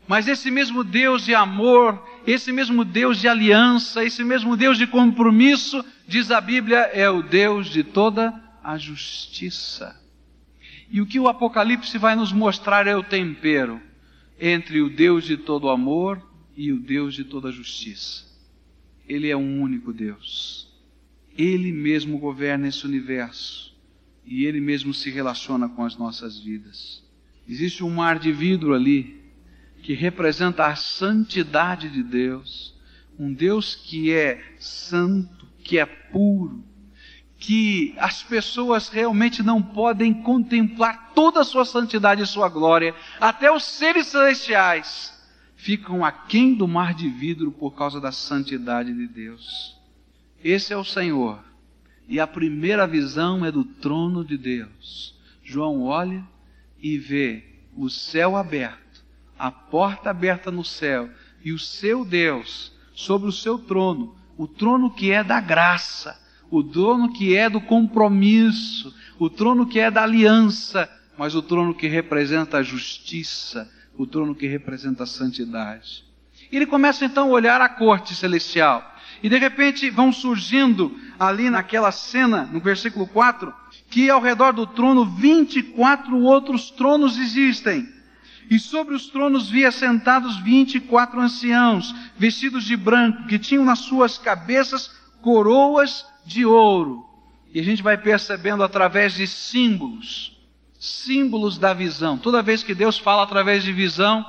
Mas 0.07 0.27
esse 0.27 0.49
mesmo 0.51 0.83
Deus 0.83 1.25
de 1.25 1.33
amor, 1.35 2.03
esse 2.25 2.51
mesmo 2.51 2.83
Deus 2.83 3.19
de 3.19 3.27
aliança, 3.27 4.03
esse 4.03 4.23
mesmo 4.23 4.55
Deus 4.55 4.77
de 4.77 4.87
compromisso, 4.87 5.83
diz 6.07 6.31
a 6.31 6.39
Bíblia, 6.41 6.89
é 6.93 7.09
o 7.09 7.21
Deus 7.21 7.67
de 7.67 7.83
toda 7.83 8.33
a 8.63 8.77
justiça. 8.77 9.95
E 10.91 11.01
o 11.01 11.05
que 11.05 11.19
o 11.19 11.27
Apocalipse 11.27 11.97
vai 11.97 12.15
nos 12.15 12.31
mostrar 12.31 12.87
é 12.87 12.95
o 12.95 13.03
tempero 13.03 13.81
entre 14.39 14.81
o 14.81 14.89
Deus 14.89 15.23
de 15.23 15.37
todo 15.37 15.69
amor 15.69 16.28
e 16.59 16.73
o 16.73 16.77
Deus 16.77 17.15
de 17.15 17.23
toda 17.23 17.53
justiça. 17.53 18.25
Ele 19.07 19.29
é 19.29 19.37
um 19.37 19.61
único 19.61 19.93
Deus. 19.93 20.67
Ele 21.37 21.71
mesmo 21.71 22.19
governa 22.19 22.67
esse 22.67 22.85
universo 22.85 23.73
e 24.25 24.43
ele 24.43 24.59
mesmo 24.59 24.93
se 24.93 25.09
relaciona 25.09 25.69
com 25.69 25.85
as 25.85 25.95
nossas 25.95 26.37
vidas. 26.37 27.01
Existe 27.47 27.81
um 27.81 27.89
mar 27.89 28.19
de 28.19 28.33
vidro 28.33 28.73
ali 28.73 29.23
que 29.83 29.93
representa 29.93 30.65
a 30.65 30.75
santidade 30.75 31.87
de 31.87 32.03
Deus, 32.03 32.77
um 33.17 33.33
Deus 33.33 33.73
que 33.73 34.11
é 34.11 34.43
santo, 34.59 35.47
que 35.63 35.79
é 35.79 35.85
puro, 35.85 36.61
que 37.37 37.95
as 37.97 38.21
pessoas 38.21 38.89
realmente 38.89 39.41
não 39.41 39.63
podem 39.63 40.13
contemplar 40.13 41.13
toda 41.15 41.39
a 41.39 41.45
sua 41.45 41.63
santidade 41.63 42.21
e 42.21 42.27
sua 42.27 42.49
glória, 42.49 42.93
até 43.17 43.49
os 43.49 43.63
seres 43.63 44.07
celestiais 44.07 45.17
ficam 45.59 46.05
aquém 46.05 46.55
do 46.55 46.65
mar 46.69 46.93
de 46.93 47.09
vidro 47.09 47.51
por 47.51 47.71
causa 47.71 47.99
da 47.99 48.13
santidade 48.13 48.93
de 48.93 49.05
Deus. 49.07 49.77
Esse 50.41 50.71
é 50.71 50.77
o 50.77 50.85
Senhor. 50.85 51.43
E 52.07 52.17
a 52.17 52.25
primeira 52.25 52.87
visão 52.87 53.45
é 53.45 53.51
do 53.51 53.65
trono 53.65 54.23
de 54.23 54.37
Deus. 54.37 55.13
João 55.43 55.83
olha 55.83 56.25
e 56.81 56.97
vê 56.97 57.43
o 57.75 57.89
céu 57.89 58.37
aberto, 58.37 59.03
a 59.37 59.51
porta 59.51 60.09
aberta 60.09 60.49
no 60.49 60.63
céu, 60.63 61.09
e 61.43 61.51
o 61.51 61.59
seu 61.59 62.05
Deus 62.05 62.71
sobre 62.93 63.27
o 63.27 63.33
seu 63.33 63.59
trono, 63.59 64.15
o 64.37 64.47
trono 64.47 64.89
que 64.89 65.11
é 65.11 65.25
da 65.25 65.41
graça, 65.41 66.17
o 66.49 66.63
trono 66.63 67.11
que 67.11 67.35
é 67.35 67.49
do 67.49 67.59
compromisso, 67.59 68.95
o 69.19 69.29
trono 69.29 69.67
que 69.67 69.79
é 69.79 69.91
da 69.91 70.03
aliança, 70.03 70.89
mas 71.17 71.35
o 71.35 71.41
trono 71.41 71.75
que 71.75 71.87
representa 71.87 72.59
a 72.59 72.63
justiça, 72.63 73.69
o 73.99 74.07
trono 74.07 74.33
que 74.33 74.47
representa 74.47 75.03
a 75.03 75.05
santidade. 75.05 76.05
Ele 76.49 76.65
começa 76.65 77.03
então 77.03 77.27
a 77.27 77.31
olhar 77.31 77.59
a 77.59 77.67
corte 77.67 78.15
celestial. 78.15 78.95
E 79.21 79.27
de 79.27 79.37
repente 79.37 79.89
vão 79.89 80.13
surgindo 80.13 80.97
ali 81.19 81.49
naquela 81.49 81.91
cena, 81.91 82.49
no 82.49 82.61
versículo 82.61 83.05
4, 83.05 83.53
que 83.89 84.09
ao 84.09 84.21
redor 84.21 84.53
do 84.53 84.65
trono 84.65 85.03
24 85.03 86.17
outros 86.17 86.71
tronos 86.71 87.19
existem. 87.19 87.89
E 88.49 88.57
sobre 88.57 88.95
os 88.95 89.07
tronos 89.07 89.49
via 89.49 89.69
sentados 89.69 90.37
24 90.37 91.19
anciãos, 91.19 91.93
vestidos 92.17 92.63
de 92.63 92.77
branco, 92.77 93.27
que 93.27 93.37
tinham 93.37 93.65
nas 93.65 93.79
suas 93.79 94.17
cabeças 94.17 94.89
coroas 95.21 96.05
de 96.25 96.45
ouro. 96.45 97.05
E 97.53 97.59
a 97.59 97.63
gente 97.63 97.83
vai 97.83 97.97
percebendo 97.97 98.63
através 98.63 99.13
de 99.13 99.27
símbolos, 99.27 100.38
símbolos 100.79 101.57
da 101.57 101.73
visão. 101.73 102.17
Toda 102.17 102.41
vez 102.41 102.63
que 102.63 102.73
Deus 102.73 102.97
fala 102.97 103.23
através 103.23 103.63
de 103.63 103.73
visão, 103.73 104.25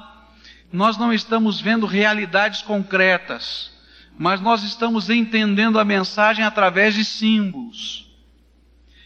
nós 0.72 0.98
não 0.98 1.12
estamos 1.12 1.60
vendo 1.60 1.86
realidades 1.86 2.60
concretas, 2.60 3.72
mas 4.18 4.40
nós 4.40 4.64
estamos 4.64 5.08
entendendo 5.08 5.78
a 5.78 5.84
mensagem 5.84 6.44
através 6.44 6.94
de 6.94 7.04
símbolos. 7.04 8.10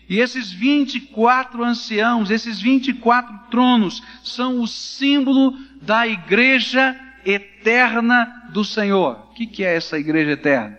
E 0.08 0.18
esses 0.18 0.50
24 0.50 1.62
anciãos, 1.62 2.30
esses 2.30 2.60
24 2.60 3.50
tronos, 3.50 4.02
são 4.22 4.60
o 4.60 4.66
símbolo 4.66 5.56
da 5.80 6.06
igreja 6.06 6.98
eterna 7.24 8.50
do 8.50 8.64
Senhor. 8.64 9.28
O 9.30 9.34
que 9.34 9.64
é 9.64 9.76
essa 9.76 9.98
igreja 9.98 10.32
eterna? 10.32 10.78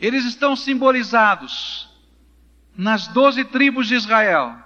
Eles 0.00 0.24
estão 0.24 0.56
simbolizados 0.56 1.88
nas 2.76 3.06
doze 3.08 3.44
tribos 3.44 3.86
de 3.86 3.94
Israel 3.94 4.65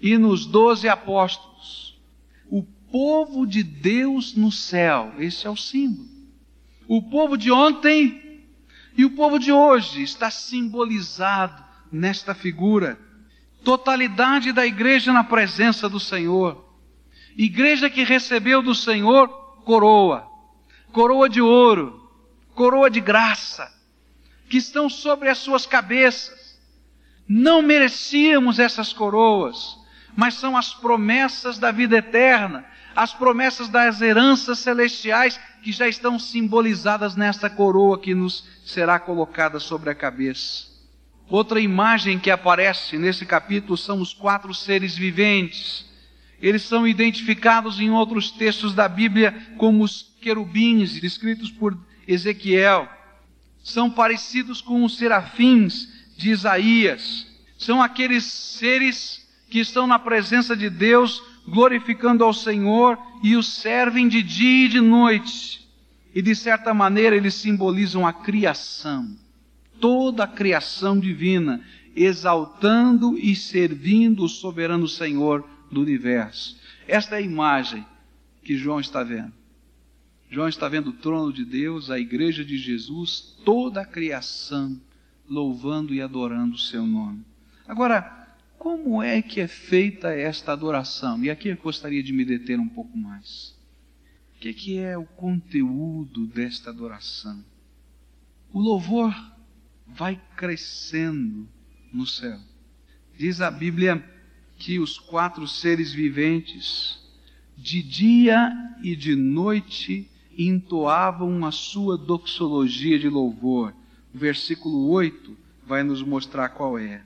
e 0.00 0.16
nos 0.18 0.46
doze 0.46 0.88
apóstolos. 0.88 1.98
O 2.50 2.62
povo 2.62 3.46
de 3.46 3.62
Deus 3.62 4.34
no 4.34 4.52
céu, 4.52 5.12
esse 5.18 5.46
é 5.46 5.50
o 5.50 5.56
símbolo. 5.56 6.08
O 6.86 7.02
povo 7.02 7.36
de 7.36 7.50
ontem 7.50 8.44
e 8.96 9.04
o 9.04 9.10
povo 9.10 9.38
de 9.38 9.50
hoje 9.50 10.02
está 10.02 10.30
simbolizado 10.30 11.62
nesta 11.90 12.34
figura. 12.34 12.98
Totalidade 13.64 14.52
da 14.52 14.66
igreja 14.66 15.12
na 15.12 15.24
presença 15.24 15.88
do 15.88 15.98
Senhor. 15.98 16.64
Igreja 17.36 17.90
que 17.90 18.04
recebeu 18.04 18.62
do 18.62 18.74
Senhor 18.74 19.28
coroa, 19.64 20.28
coroa 20.92 21.28
de 21.28 21.40
ouro, 21.40 22.08
coroa 22.54 22.88
de 22.88 23.00
graça, 23.00 23.72
que 24.48 24.58
estão 24.58 24.88
sobre 24.88 25.28
as 25.28 25.38
suas 25.38 25.66
cabeças. 25.66 26.60
Não 27.26 27.62
merecíamos 27.62 28.58
essas 28.58 28.92
coroas, 28.92 29.76
mas 30.16 30.34
são 30.34 30.56
as 30.56 30.72
promessas 30.74 31.58
da 31.58 31.70
vida 31.70 31.96
eterna, 31.96 32.64
as 32.94 33.12
promessas 33.12 33.68
das 33.68 34.00
heranças 34.00 34.58
celestiais 34.58 35.40
que 35.62 35.72
já 35.72 35.88
estão 35.88 36.18
simbolizadas 36.18 37.16
nesta 37.16 37.50
coroa 37.50 37.98
que 37.98 38.14
nos 38.14 38.46
será 38.64 38.98
colocada 38.98 39.58
sobre 39.58 39.90
a 39.90 39.94
cabeça. 39.94 40.72
Outra 41.28 41.60
imagem 41.60 42.18
que 42.18 42.30
aparece 42.30 42.98
nesse 42.98 43.24
capítulo 43.24 43.76
são 43.76 44.00
os 44.00 44.12
quatro 44.12 44.54
seres 44.54 44.94
viventes. 44.96 45.86
Eles 46.40 46.62
são 46.62 46.86
identificados 46.86 47.80
em 47.80 47.90
outros 47.90 48.30
textos 48.30 48.74
da 48.74 48.86
Bíblia 48.86 49.34
como 49.56 49.82
os 49.82 50.14
querubins, 50.20 51.00
descritos 51.00 51.50
por 51.50 51.76
Ezequiel 52.06 52.88
são 53.64 53.90
parecidos 53.90 54.60
com 54.60 54.84
os 54.84 54.98
serafins 54.98 55.88
de 56.16 56.30
Isaías. 56.30 57.26
São 57.58 57.82
aqueles 57.82 58.24
seres 58.24 59.23
que 59.54 59.60
estão 59.60 59.86
na 59.86 60.00
presença 60.00 60.56
de 60.56 60.68
Deus, 60.68 61.22
glorificando 61.46 62.24
ao 62.24 62.34
Senhor 62.34 62.98
e 63.22 63.36
o 63.36 63.42
servem 63.42 64.08
de 64.08 64.20
dia 64.20 64.66
e 64.66 64.68
de 64.68 64.80
noite. 64.80 65.64
E 66.12 66.20
de 66.20 66.34
certa 66.34 66.74
maneira 66.74 67.14
eles 67.14 67.34
simbolizam 67.34 68.04
a 68.04 68.12
criação, 68.12 69.16
toda 69.78 70.24
a 70.24 70.26
criação 70.26 70.98
divina, 70.98 71.64
exaltando 71.94 73.16
e 73.16 73.36
servindo 73.36 74.24
o 74.24 74.28
soberano 74.28 74.88
Senhor 74.88 75.48
do 75.70 75.82
universo. 75.82 76.60
Esta 76.88 77.14
é 77.14 77.18
a 77.18 77.22
imagem 77.22 77.86
que 78.42 78.56
João 78.56 78.80
está 78.80 79.04
vendo. 79.04 79.32
João 80.28 80.48
está 80.48 80.68
vendo 80.68 80.90
o 80.90 80.94
trono 80.94 81.32
de 81.32 81.44
Deus, 81.44 81.92
a 81.92 82.00
igreja 82.00 82.44
de 82.44 82.58
Jesus, 82.58 83.36
toda 83.44 83.82
a 83.82 83.86
criação 83.86 84.76
louvando 85.30 85.94
e 85.94 86.02
adorando 86.02 86.56
o 86.56 86.58
seu 86.58 86.84
nome. 86.84 87.24
Agora, 87.68 88.23
como 88.64 89.02
é 89.02 89.20
que 89.20 89.42
é 89.42 89.46
feita 89.46 90.08
esta 90.08 90.54
adoração? 90.54 91.22
E 91.22 91.28
aqui 91.28 91.50
eu 91.50 91.56
gostaria 91.58 92.02
de 92.02 92.14
me 92.14 92.24
deter 92.24 92.58
um 92.58 92.66
pouco 92.66 92.96
mais. 92.96 93.54
O 94.34 94.40
que, 94.40 94.54
que 94.54 94.78
é 94.78 94.96
o 94.96 95.04
conteúdo 95.04 96.26
desta 96.26 96.70
adoração? 96.70 97.44
O 98.50 98.58
louvor 98.58 99.14
vai 99.86 100.18
crescendo 100.34 101.46
no 101.92 102.06
céu. 102.06 102.40
Diz 103.18 103.42
a 103.42 103.50
Bíblia 103.50 104.02
que 104.56 104.78
os 104.78 104.98
quatro 104.98 105.46
seres 105.46 105.92
viventes, 105.92 106.98
de 107.58 107.82
dia 107.82 108.50
e 108.82 108.96
de 108.96 109.14
noite, 109.14 110.10
entoavam 110.38 111.44
a 111.44 111.52
sua 111.52 111.98
doxologia 111.98 112.98
de 112.98 113.10
louvor. 113.10 113.74
O 114.14 114.16
versículo 114.16 114.88
8 114.88 115.36
vai 115.66 115.82
nos 115.82 116.02
mostrar 116.02 116.48
qual 116.48 116.78
é. 116.78 117.04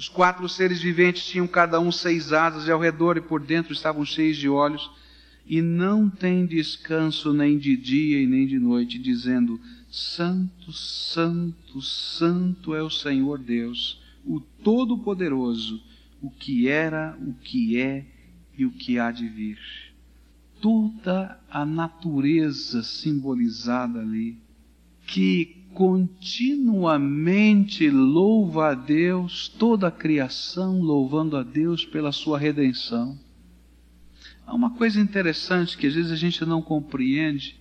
Os 0.00 0.08
quatro 0.08 0.48
seres 0.48 0.80
viventes 0.80 1.26
tinham 1.26 1.46
cada 1.46 1.78
um 1.78 1.92
seis 1.92 2.32
asas 2.32 2.66
e 2.66 2.70
ao 2.70 2.80
redor 2.80 3.18
e 3.18 3.20
por 3.20 3.38
dentro 3.38 3.74
estavam 3.74 4.02
cheios 4.02 4.38
de 4.38 4.48
olhos 4.48 4.90
e 5.44 5.60
não 5.60 6.08
têm 6.08 6.46
descanso 6.46 7.34
nem 7.34 7.58
de 7.58 7.76
dia 7.76 8.18
e 8.18 8.26
nem 8.26 8.46
de 8.46 8.58
noite, 8.58 8.98
dizendo: 8.98 9.60
Santo, 9.90 10.72
Santo, 10.72 11.82
Santo 11.82 12.74
é 12.74 12.82
o 12.82 12.88
Senhor 12.88 13.40
Deus, 13.40 14.00
o 14.24 14.40
Todo-Poderoso, 14.40 15.82
o 16.22 16.30
que 16.30 16.66
era, 16.66 17.14
o 17.20 17.34
que 17.34 17.78
é 17.78 18.06
e 18.56 18.64
o 18.64 18.70
que 18.70 18.98
há 18.98 19.10
de 19.10 19.28
vir. 19.28 19.58
Toda 20.62 21.38
a 21.50 21.66
natureza 21.66 22.82
simbolizada 22.82 24.00
ali, 24.00 24.38
que 25.06 25.59
continuamente 25.74 27.90
louva 27.90 28.70
a 28.70 28.74
Deus, 28.74 29.48
toda 29.48 29.88
a 29.88 29.92
criação 29.92 30.80
louvando 30.80 31.36
a 31.36 31.42
Deus 31.42 31.84
pela 31.84 32.12
sua 32.12 32.38
redenção. 32.38 33.18
Há 34.46 34.54
uma 34.54 34.70
coisa 34.70 35.00
interessante 35.00 35.78
que 35.78 35.86
às 35.86 35.94
vezes 35.94 36.10
a 36.10 36.16
gente 36.16 36.44
não 36.44 36.60
compreende. 36.60 37.60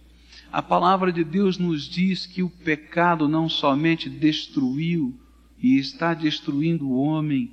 A 0.51 0.61
palavra 0.61 1.11
de 1.11 1.23
Deus 1.23 1.59
nos 1.59 1.83
diz 1.83 2.25
que 2.25 2.41
o 2.41 2.49
pecado 2.49 3.27
não 3.27 3.47
somente 3.47 4.09
destruiu 4.09 5.15
e 5.61 5.77
está 5.77 6.13
destruindo 6.13 6.89
o 6.89 6.99
homem, 6.99 7.51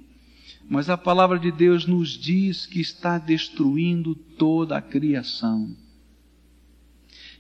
mas 0.69 0.89
a 0.89 0.97
palavra 0.97 1.39
de 1.39 1.53
Deus 1.53 1.87
nos 1.87 2.11
diz 2.11 2.67
que 2.67 2.81
está 2.81 3.19
destruindo 3.19 4.15
toda 4.15 4.79
a 4.79 4.83
criação. 4.83 5.77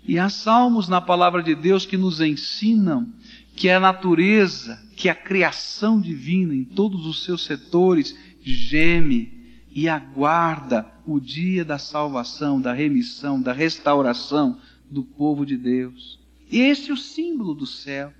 E 0.09 0.21
há 0.21 0.29
salmos 0.29 0.89
na 0.89 1.01
palavra 1.01 1.43
de 1.43 1.55
Deus 1.55 1.85
que 1.85 1.97
nos 1.97 2.21
ensinam 2.21 3.09
que 3.57 3.69
a 3.69 3.81
natureza, 3.81 4.81
que 4.95 5.09
a 5.09 5.15
criação 5.15 6.01
divina 6.01 6.55
em 6.55 6.63
todos 6.63 7.07
os 7.07 7.25
seus 7.25 7.45
setores 7.45 8.17
geme 8.41 9.33
e 9.69 9.89
aguarda 9.89 10.87
o 11.05 11.19
dia 11.19 11.65
da 11.65 11.77
salvação, 11.77 12.61
da 12.61 12.73
remissão, 12.73 13.41
da 13.41 13.53
restauração 13.53 14.59
do 14.89 15.03
povo 15.03 15.45
de 15.45 15.57
Deus. 15.57 16.21
E 16.51 16.61
esse 16.61 16.91
é 16.91 16.95
o 16.95 16.97
símbolo 16.97 17.53
do 17.53 17.67
céu. 17.67 18.13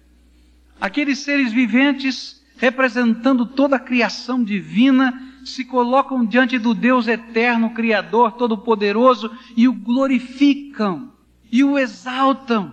Aqueles 0.81 1.21
seres 1.21 1.53
viventes 1.53 2.43
representando 2.57 3.47
toda 3.47 3.77
a 3.77 3.81
criação 3.81 4.43
divina 4.43 5.23
se 5.45 5.65
colocam 5.65 6.25
diante 6.25 6.59
do 6.59 6.75
Deus 6.75 7.07
eterno, 7.07 7.71
Criador, 7.71 8.33
Todo-Poderoso 8.33 9.31
e 9.57 9.69
o 9.69 9.73
glorificam 9.73 11.13
e 11.57 11.65
o 11.65 11.79
exaltam 11.79 12.73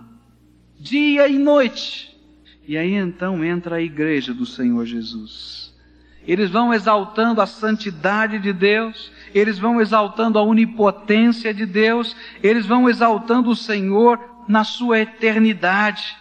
dia 0.78 1.26
e 1.26 1.38
noite. 1.38 2.14
E 2.68 2.76
aí 2.76 2.92
então 2.92 3.42
entra 3.42 3.76
a 3.76 3.80
igreja 3.80 4.34
do 4.34 4.44
Senhor 4.44 4.84
Jesus. 4.84 5.74
Eles 6.26 6.50
vão 6.50 6.72
exaltando 6.72 7.40
a 7.40 7.46
santidade 7.46 8.38
de 8.38 8.52
Deus, 8.52 9.10
eles 9.34 9.58
vão 9.58 9.80
exaltando 9.80 10.38
a 10.38 10.42
onipotência 10.42 11.54
de 11.54 11.64
Deus, 11.64 12.14
eles 12.42 12.66
vão 12.66 12.86
exaltando 12.86 13.48
o 13.48 13.56
Senhor 13.56 14.20
na 14.46 14.64
sua 14.64 15.00
eternidade. 15.00 16.14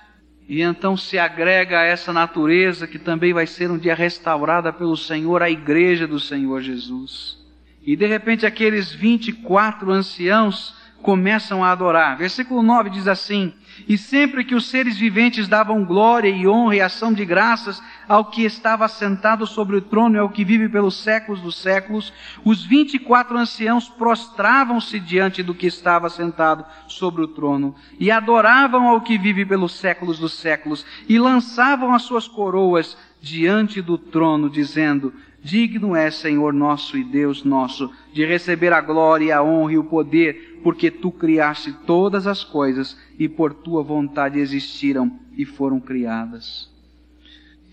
E 0.48 0.62
então 0.62 0.96
se 0.96 1.20
agrega 1.20 1.80
a 1.80 1.84
essa 1.84 2.14
natureza 2.14 2.88
que 2.88 2.98
também 2.98 3.34
vai 3.34 3.46
ser 3.46 3.70
um 3.70 3.78
dia 3.78 3.94
restaurada 3.94 4.72
pelo 4.72 4.96
Senhor, 4.96 5.44
a 5.44 5.50
igreja 5.50 6.08
do 6.08 6.20
Senhor 6.20 6.62
Jesus. 6.62 7.38
E 7.86 7.94
de 7.98 8.06
repente 8.06 8.46
aqueles 8.46 8.90
24 8.94 9.92
anciãos 9.92 10.82
começam 11.04 11.64
a 11.64 11.72
adorar. 11.72 12.18
Versículo 12.18 12.64
9 12.64 12.90
diz 12.90 13.08
assim: 13.08 13.54
E 13.88 13.98
sempre 13.98 14.44
que 14.44 14.56
os 14.56 14.68
seres 14.68 14.98
viventes 14.98 15.48
davam 15.48 15.86
glória 15.86 16.30
e 16.30 16.48
honra 16.48 16.76
e 16.78 16.82
ação 16.82 17.14
de 17.14 17.24
graças 17.26 17.84
ao 18.08 18.26
que 18.26 18.44
estava 18.44 18.88
sentado 18.88 19.46
sobre 19.46 19.76
o 19.76 19.82
trono 19.82 20.16
e 20.16 20.20
ao 20.20 20.30
que 20.30 20.44
vive 20.44 20.68
pelos 20.68 20.96
séculos 20.96 21.42
dos 21.42 21.58
séculos, 21.58 22.12
os 22.44 22.66
vinte 22.66 22.96
e 22.96 23.00
quatro 23.00 23.38
anciãos 23.38 23.88
prostravam-se 23.88 25.00
diante 25.00 25.44
do 25.44 25.54
que 25.54 25.68
estava 25.68 26.10
sentado 26.10 26.66
sobre 26.88 27.22
o 27.22 27.28
trono 27.28 27.76
e 28.00 28.10
adoravam 28.10 28.88
ao 28.88 29.02
que 29.02 29.18
vive 29.18 29.46
pelos 29.46 29.74
séculos 29.74 30.18
dos 30.18 30.34
séculos 30.34 30.86
e 31.08 31.20
lançavam 31.20 31.94
as 31.94 32.04
suas 32.04 32.28
coroas 32.28 32.98
diante 33.22 33.82
do 33.82 33.98
trono, 33.98 34.50
dizendo: 34.50 35.14
Digno 35.44 35.94
é, 35.94 36.10
Senhor 36.10 36.54
nosso 36.54 36.98
e 36.98 37.04
Deus 37.04 37.44
nosso, 37.44 37.92
de 38.14 38.26
receber 38.26 38.72
a 38.72 38.80
glória, 38.80 39.36
a 39.36 39.44
honra 39.44 39.74
e 39.74 39.78
o 39.78 39.84
poder, 39.84 40.62
porque 40.64 40.90
tu 40.90 41.12
criaste 41.12 41.74
todas 41.86 42.26
as 42.26 42.46
coisas 42.46 42.98
e 43.20 43.28
por 43.28 43.54
tua 43.54 43.84
vontade 43.84 44.40
existiram 44.40 45.20
e 45.36 45.44
foram 45.44 45.82
criadas. 45.82 46.72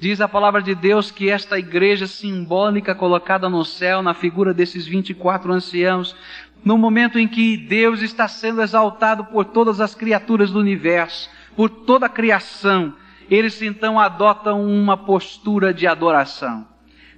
Diz 0.00 0.20
a 0.20 0.26
palavra 0.26 0.60
de 0.60 0.74
Deus 0.74 1.12
que 1.12 1.30
esta 1.30 1.60
igreja 1.60 2.08
simbólica 2.08 2.92
colocada 2.92 3.48
no 3.48 3.64
céu, 3.64 4.02
na 4.02 4.14
figura 4.14 4.52
desses 4.52 4.84
24 4.84 5.52
anciãos, 5.52 6.16
no 6.64 6.76
momento 6.76 7.20
em 7.20 7.28
que 7.28 7.56
Deus 7.56 8.02
está 8.02 8.26
sendo 8.26 8.62
exaltado 8.62 9.26
por 9.26 9.44
todas 9.44 9.80
as 9.80 9.94
criaturas 9.94 10.50
do 10.50 10.58
universo, 10.58 11.30
por 11.54 11.70
toda 11.70 12.06
a 12.06 12.08
criação, 12.08 12.94
eles 13.30 13.62
então 13.62 14.00
adotam 14.00 14.66
uma 14.66 14.96
postura 14.96 15.72
de 15.72 15.86
adoração. 15.86 16.69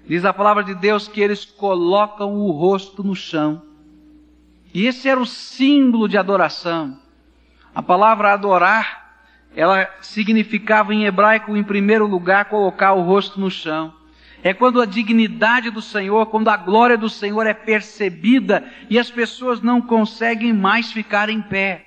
Diz 0.06 0.24
a 0.24 0.32
palavra 0.32 0.64
de 0.64 0.74
Deus 0.74 1.06
que 1.06 1.20
eles 1.20 1.44
colocam 1.44 2.34
o 2.34 2.50
rosto 2.50 3.04
no 3.04 3.14
chão. 3.14 3.62
E 4.74 4.86
esse 4.86 5.08
era 5.08 5.20
o 5.20 5.26
símbolo 5.26 6.08
de 6.08 6.18
adoração. 6.18 6.98
A 7.74 7.82
palavra 7.82 8.32
adorar, 8.32 9.20
ela 9.54 9.88
significava 10.00 10.92
em 10.92 11.04
hebraico, 11.04 11.56
em 11.56 11.62
primeiro 11.62 12.06
lugar, 12.06 12.46
colocar 12.46 12.92
o 12.94 13.02
rosto 13.02 13.38
no 13.38 13.50
chão. 13.50 13.94
É 14.42 14.52
quando 14.52 14.80
a 14.80 14.86
dignidade 14.86 15.70
do 15.70 15.80
Senhor, 15.80 16.26
quando 16.26 16.48
a 16.48 16.56
glória 16.56 16.98
do 16.98 17.08
Senhor 17.08 17.46
é 17.46 17.54
percebida 17.54 18.64
e 18.90 18.98
as 18.98 19.08
pessoas 19.08 19.60
não 19.60 19.80
conseguem 19.80 20.52
mais 20.52 20.90
ficar 20.90 21.28
em 21.28 21.40
pé. 21.40 21.86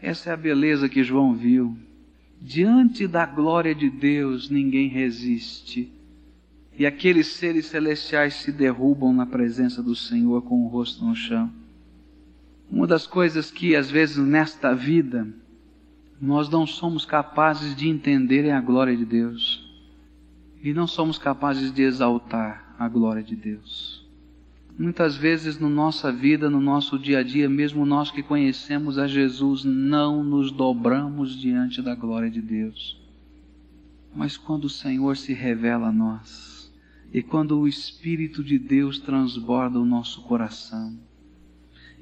Essa 0.00 0.30
é 0.30 0.32
a 0.32 0.36
beleza 0.36 0.88
que 0.88 1.04
João 1.04 1.34
viu. 1.34 1.76
Diante 2.40 3.06
da 3.06 3.26
glória 3.26 3.74
de 3.74 3.90
Deus, 3.90 4.48
ninguém 4.48 4.88
resiste 4.88 5.92
e 6.78 6.86
aqueles 6.86 7.26
seres 7.26 7.66
celestiais 7.66 8.34
se 8.34 8.50
derrubam 8.50 9.12
na 9.12 9.26
presença 9.26 9.82
do 9.82 9.94
Senhor 9.94 10.42
com 10.42 10.64
o 10.64 10.68
rosto 10.68 11.04
no 11.04 11.14
chão. 11.14 11.50
Uma 12.70 12.86
das 12.86 13.06
coisas 13.06 13.50
que 13.50 13.76
às 13.76 13.90
vezes 13.90 14.16
nesta 14.16 14.74
vida 14.74 15.28
nós 16.20 16.48
não 16.48 16.66
somos 16.66 17.04
capazes 17.04 17.76
de 17.76 17.88
entender 17.88 18.44
é 18.46 18.52
a 18.52 18.60
glória 18.60 18.96
de 18.96 19.04
Deus. 19.04 19.68
E 20.62 20.72
não 20.72 20.86
somos 20.86 21.18
capazes 21.18 21.72
de 21.72 21.82
exaltar 21.82 22.74
a 22.78 22.88
glória 22.88 23.22
de 23.22 23.34
Deus. 23.34 24.06
Muitas 24.78 25.16
vezes 25.16 25.58
na 25.58 25.68
nossa 25.68 26.10
vida, 26.10 26.48
no 26.48 26.60
nosso 26.60 26.98
dia 26.98 27.18
a 27.18 27.22
dia, 27.22 27.48
mesmo 27.48 27.84
nós 27.84 28.10
que 28.10 28.22
conhecemos 28.22 28.98
a 28.98 29.06
Jesus, 29.06 29.64
não 29.64 30.24
nos 30.24 30.50
dobramos 30.50 31.38
diante 31.38 31.82
da 31.82 31.94
glória 31.94 32.30
de 32.30 32.40
Deus. 32.40 32.98
Mas 34.14 34.36
quando 34.36 34.64
o 34.64 34.70
Senhor 34.70 35.16
se 35.16 35.34
revela 35.34 35.88
a 35.88 35.92
nós, 35.92 36.51
e 37.12 37.22
quando 37.22 37.58
o 37.58 37.68
Espírito 37.68 38.42
de 38.42 38.58
Deus 38.58 38.98
transborda 38.98 39.78
o 39.78 39.84
nosso 39.84 40.22
coração, 40.22 40.98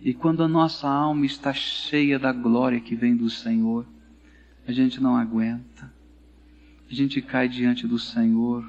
e 0.00 0.14
quando 0.14 0.42
a 0.42 0.48
nossa 0.48 0.88
alma 0.88 1.26
está 1.26 1.52
cheia 1.52 2.18
da 2.18 2.32
glória 2.32 2.80
que 2.80 2.94
vem 2.94 3.16
do 3.16 3.28
Senhor, 3.28 3.84
a 4.66 4.72
gente 4.72 5.02
não 5.02 5.16
aguenta, 5.16 5.92
a 6.88 6.94
gente 6.94 7.20
cai 7.20 7.48
diante 7.48 7.88
do 7.88 7.98
Senhor, 7.98 8.64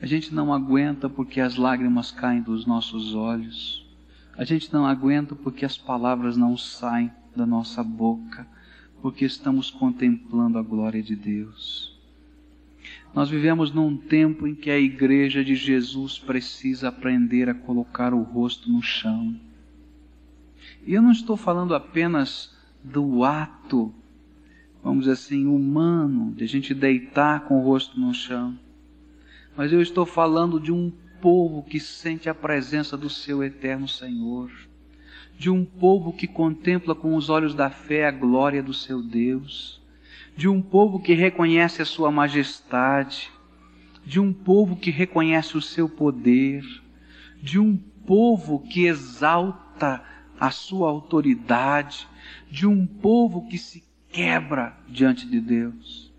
a 0.00 0.06
gente 0.06 0.34
não 0.34 0.52
aguenta 0.52 1.08
porque 1.08 1.40
as 1.40 1.56
lágrimas 1.56 2.10
caem 2.10 2.42
dos 2.42 2.66
nossos 2.66 3.14
olhos, 3.14 3.84
a 4.36 4.44
gente 4.44 4.72
não 4.72 4.86
aguenta 4.86 5.34
porque 5.34 5.64
as 5.64 5.76
palavras 5.76 6.36
não 6.36 6.56
saem 6.56 7.10
da 7.34 7.46
nossa 7.46 7.82
boca, 7.82 8.46
porque 9.00 9.24
estamos 9.24 9.70
contemplando 9.70 10.58
a 10.58 10.62
glória 10.62 11.02
de 11.02 11.16
Deus. 11.16 11.98
Nós 13.12 13.28
vivemos 13.28 13.72
num 13.72 13.96
tempo 13.96 14.46
em 14.46 14.54
que 14.54 14.70
a 14.70 14.78
igreja 14.78 15.44
de 15.44 15.56
Jesus 15.56 16.16
precisa 16.16 16.88
aprender 16.88 17.48
a 17.48 17.54
colocar 17.54 18.14
o 18.14 18.22
rosto 18.22 18.70
no 18.70 18.80
chão. 18.80 19.34
E 20.86 20.94
eu 20.94 21.02
não 21.02 21.10
estou 21.10 21.36
falando 21.36 21.74
apenas 21.74 22.54
do 22.84 23.24
ato, 23.24 23.92
vamos 24.82 25.00
dizer 25.00 25.12
assim, 25.12 25.46
humano, 25.46 26.32
de 26.34 26.44
a 26.44 26.46
gente 26.46 26.72
deitar 26.72 27.40
com 27.46 27.60
o 27.60 27.64
rosto 27.64 27.98
no 27.98 28.14
chão, 28.14 28.56
mas 29.56 29.72
eu 29.72 29.82
estou 29.82 30.06
falando 30.06 30.60
de 30.60 30.72
um 30.72 30.92
povo 31.20 31.64
que 31.64 31.80
sente 31.80 32.28
a 32.28 32.34
presença 32.34 32.96
do 32.96 33.10
seu 33.10 33.42
eterno 33.42 33.88
Senhor, 33.88 34.50
de 35.36 35.50
um 35.50 35.64
povo 35.64 36.12
que 36.12 36.26
contempla 36.26 36.94
com 36.94 37.16
os 37.16 37.28
olhos 37.28 37.54
da 37.54 37.70
fé 37.70 38.06
a 38.06 38.10
glória 38.10 38.62
do 38.62 38.72
seu 38.72 39.02
Deus 39.02 39.79
de 40.36 40.48
um 40.48 40.60
povo 40.60 41.00
que 41.00 41.14
reconhece 41.14 41.82
a 41.82 41.84
sua 41.84 42.10
majestade, 42.10 43.30
de 44.04 44.18
um 44.18 44.32
povo 44.32 44.76
que 44.76 44.90
reconhece 44.90 45.56
o 45.56 45.62
seu 45.62 45.88
poder, 45.88 46.64
de 47.42 47.58
um 47.58 47.76
povo 47.76 48.60
que 48.60 48.86
exalta 48.86 50.02
a 50.38 50.50
sua 50.50 50.88
autoridade, 50.88 52.08
de 52.50 52.66
um 52.66 52.86
povo 52.86 53.46
que 53.48 53.58
se 53.58 53.84
quebra 54.10 54.76
diante 54.88 55.26
de 55.26 55.40
Deus. 55.40 56.10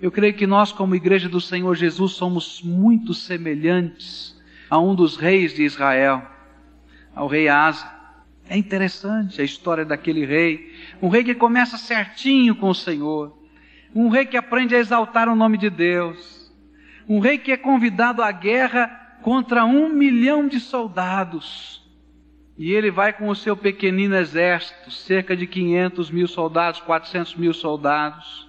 Eu 0.00 0.10
creio 0.10 0.34
que 0.34 0.46
nós, 0.46 0.72
como 0.72 0.96
Igreja 0.96 1.28
do 1.28 1.40
Senhor 1.40 1.74
Jesus, 1.76 2.12
somos 2.12 2.62
muito 2.62 3.14
semelhantes 3.14 4.36
a 4.68 4.78
um 4.78 4.94
dos 4.94 5.16
reis 5.16 5.54
de 5.54 5.62
Israel, 5.62 6.26
ao 7.14 7.28
rei 7.28 7.48
Asa. 7.48 7.88
É 8.48 8.56
interessante 8.56 9.40
a 9.40 9.44
história 9.44 9.84
daquele 9.84 10.24
rei, 10.24 10.71
um 11.02 11.08
rei 11.08 11.24
que 11.24 11.34
começa 11.34 11.76
certinho 11.76 12.54
com 12.54 12.70
o 12.70 12.74
Senhor, 12.74 13.36
um 13.92 14.08
rei 14.08 14.24
que 14.24 14.36
aprende 14.36 14.76
a 14.76 14.78
exaltar 14.78 15.28
o 15.28 15.34
nome 15.34 15.58
de 15.58 15.68
Deus, 15.68 16.40
Um 17.08 17.18
rei 17.18 17.36
que 17.36 17.50
é 17.50 17.56
convidado 17.56 18.22
à 18.22 18.30
guerra 18.30 18.86
contra 19.22 19.64
um 19.64 19.88
milhão 19.88 20.46
de 20.46 20.60
soldados. 20.60 21.82
E 22.56 22.70
ele 22.70 22.92
vai 22.92 23.12
com 23.12 23.28
o 23.28 23.34
seu 23.34 23.56
pequenino 23.56 24.14
exército, 24.14 24.90
cerca 24.90 25.36
de 25.36 25.46
500 25.46 26.10
mil 26.10 26.28
soldados, 26.28 26.80
400 26.80 27.34
mil 27.34 27.52
soldados. 27.52 28.48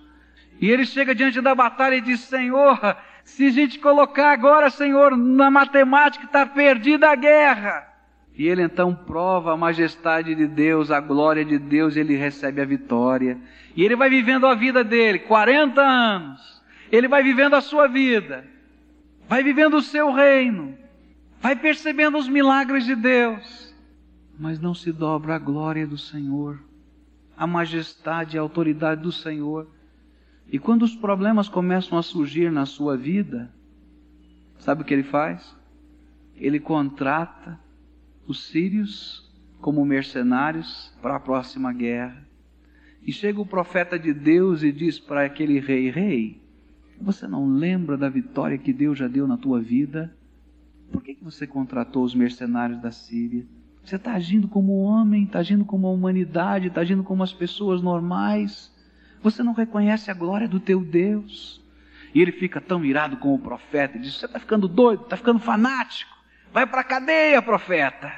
E 0.62 0.70
ele 0.70 0.86
chega 0.86 1.16
diante 1.16 1.42
da 1.42 1.56
batalha 1.56 1.96
e 1.96 2.02
diz: 2.02 2.20
Senhor, 2.20 2.80
se 3.24 3.48
a 3.48 3.52
gente 3.52 3.80
colocar 3.80 4.32
agora, 4.32 4.70
Senhor, 4.70 5.18
na 5.18 5.50
matemática, 5.50 6.26
está 6.26 6.46
perdida 6.46 7.10
a 7.10 7.16
guerra. 7.16 7.92
E 8.36 8.48
ele 8.48 8.63
então 8.63 8.96
prova 8.96 9.54
a 9.54 9.58
majestade 9.58 10.34
de 10.34 10.48
Deus, 10.48 10.89
a 10.89 11.00
glória 11.00 11.46
de 11.46 11.60
Deus, 11.60 11.96
ele 11.96 12.15
recebe 12.15 12.62
a 12.62 12.65
vitória. 12.65 13.38
E 13.76 13.84
ele 13.84 13.96
vai 13.96 14.10
vivendo 14.10 14.48
a 14.48 14.56
vida 14.56 14.84
dele, 14.84 15.19
40 15.19 15.82
anos. 15.82 16.62
Ele 16.91 17.08
vai 17.08 17.24
vivendo 17.24 17.56
a 17.56 17.62
sua 17.62 17.88
vida, 17.88 18.46
vai 19.28 19.43
vivendo 19.43 19.78
o 19.78 19.82
seu 19.82 20.12
reino, 20.12 20.78
vai 21.41 21.56
percebendo 21.56 22.17
os 22.17 22.28
milagres 22.28 22.86
de 22.86 22.96
Deus, 22.96 23.74
mas 24.38 24.60
não 24.60 24.76
se 24.76 24.91
dobra 24.91 25.36
a 25.36 25.39
glória 25.39 25.88
do 25.88 25.98
Senhor, 25.98 26.60
a 27.36 27.48
majestade 27.48 28.36
e 28.36 28.39
a 28.39 28.41
autoridade 28.41 29.02
do 29.02 29.12
Senhor. 29.12 29.67
E 30.52 30.60
quando 30.60 30.84
os 30.84 30.96
problemas 30.96 31.50
começam 31.50 31.98
a 31.98 32.04
surgir 32.04 32.52
na 32.52 32.65
sua 32.65 32.96
vida, 32.96 33.52
sabe 34.60 34.84
o 34.84 34.86
que 34.86 34.93
ele 34.93 35.04
faz? 35.04 35.56
Ele 36.36 36.60
contrata 36.60 37.60
os 38.27 38.45
sírios 38.45 39.31
como 39.62 39.86
mercenários 39.86 40.93
para 41.01 41.15
a 41.15 41.19
próxima 41.19 41.71
guerra. 41.71 42.23
E 43.05 43.12
chega 43.12 43.41
o 43.41 43.45
profeta 43.45 43.97
de 43.99 44.13
Deus 44.13 44.63
e 44.63 44.71
diz 44.71 44.99
para 44.99 45.25
aquele 45.25 45.59
rei: 45.59 45.89
Rei, 45.89 46.41
você 47.01 47.27
não 47.27 47.47
lembra 47.47 47.97
da 47.97 48.09
vitória 48.09 48.57
que 48.57 48.71
Deus 48.71 48.97
já 48.97 49.07
deu 49.07 49.27
na 49.27 49.38
tua 49.38 49.59
vida? 49.59 50.15
Por 50.91 51.01
que, 51.01 51.15
que 51.15 51.23
você 51.23 51.47
contratou 51.47 52.03
os 52.03 52.13
mercenários 52.13 52.81
da 52.81 52.91
Síria? 52.91 53.45
Você 53.83 53.97
está 53.97 54.13
agindo 54.13 54.47
como 54.47 54.83
homem, 54.83 55.23
está 55.23 55.39
agindo 55.39 55.65
como 55.65 55.88
a 55.88 55.91
humanidade, 55.91 56.67
está 56.67 56.81
agindo 56.81 57.03
como 57.03 57.23
as 57.23 57.33
pessoas 57.33 57.81
normais. 57.81 58.71
Você 59.21 59.43
não 59.43 59.53
reconhece 59.53 60.09
a 60.09 60.13
glória 60.13 60.47
do 60.47 60.59
teu 60.59 60.81
Deus. 60.81 61.62
E 62.13 62.21
ele 62.21 62.31
fica 62.31 62.62
tão 62.62 62.86
irado 62.86 63.17
com 63.17 63.33
o 63.33 63.39
profeta 63.39 63.97
e 63.97 64.01
diz: 64.01 64.13
Você 64.15 64.25
está 64.25 64.39
ficando 64.39 64.67
doido, 64.67 65.03
está 65.03 65.17
ficando 65.17 65.39
fanático. 65.39 66.12
Vai 66.54 66.68
para 66.68 66.82
a 66.82 66.86
cadeia, 66.86 67.42
profeta. 67.42 68.13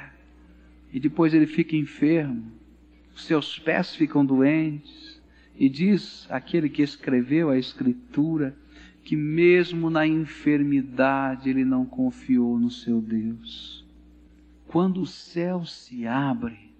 E 0.91 0.99
depois 0.99 1.33
ele 1.33 1.47
fica 1.47 1.75
enfermo, 1.75 2.51
seus 3.15 3.57
pés 3.57 3.95
ficam 3.95 4.25
doentes. 4.25 5.21
E 5.57 5.69
diz 5.69 6.27
aquele 6.29 6.69
que 6.69 6.81
escreveu 6.81 7.49
a 7.49 7.57
Escritura 7.57 8.55
que, 9.03 9.15
mesmo 9.15 9.89
na 9.89 10.05
enfermidade, 10.05 11.49
ele 11.49 11.63
não 11.63 11.85
confiou 11.85 12.59
no 12.59 12.69
seu 12.69 13.01
Deus. 13.01 13.85
Quando 14.67 15.01
o 15.01 15.05
céu 15.05 15.63
se 15.63 16.05
abre, 16.05 16.71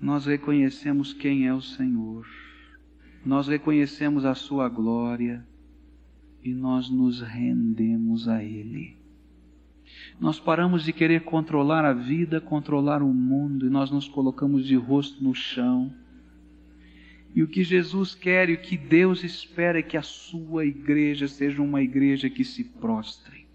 nós 0.00 0.26
reconhecemos 0.26 1.12
quem 1.12 1.46
é 1.46 1.54
o 1.54 1.62
Senhor 1.62 2.26
nós 3.24 3.48
reconhecemos 3.48 4.24
a 4.24 4.34
Sua 4.34 4.68
glória 4.68 5.46
e 6.42 6.52
nós 6.52 6.90
nos 6.90 7.22
rendemos 7.22 8.28
a 8.28 8.44
Ele. 8.44 8.96
Nós 10.20 10.38
paramos 10.38 10.84
de 10.84 10.92
querer 10.92 11.22
controlar 11.22 11.84
a 11.84 11.92
vida, 11.92 12.40
controlar 12.40 13.02
o 13.02 13.12
mundo 13.12 13.66
e 13.66 13.70
nós 13.70 13.90
nos 13.90 14.08
colocamos 14.08 14.66
de 14.66 14.76
rosto 14.76 15.22
no 15.22 15.34
chão. 15.34 15.92
E 17.34 17.42
o 17.42 17.48
que 17.48 17.64
Jesus 17.64 18.14
quer 18.14 18.48
e 18.48 18.54
o 18.54 18.60
que 18.60 18.76
Deus 18.76 19.24
espera 19.24 19.80
é 19.80 19.82
que 19.82 19.96
a 19.96 20.02
sua 20.02 20.64
igreja 20.64 21.26
seja 21.26 21.60
uma 21.60 21.82
igreja 21.82 22.30
que 22.30 22.44
se 22.44 22.62
prostre, 22.62 23.46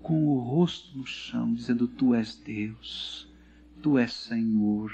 com 0.00 0.28
o 0.28 0.38
rosto 0.38 0.96
no 0.96 1.04
chão, 1.04 1.52
dizendo: 1.52 1.88
Tu 1.88 2.14
és 2.14 2.36
Deus, 2.36 3.28
Tu 3.82 3.98
és 3.98 4.12
Senhor, 4.12 4.92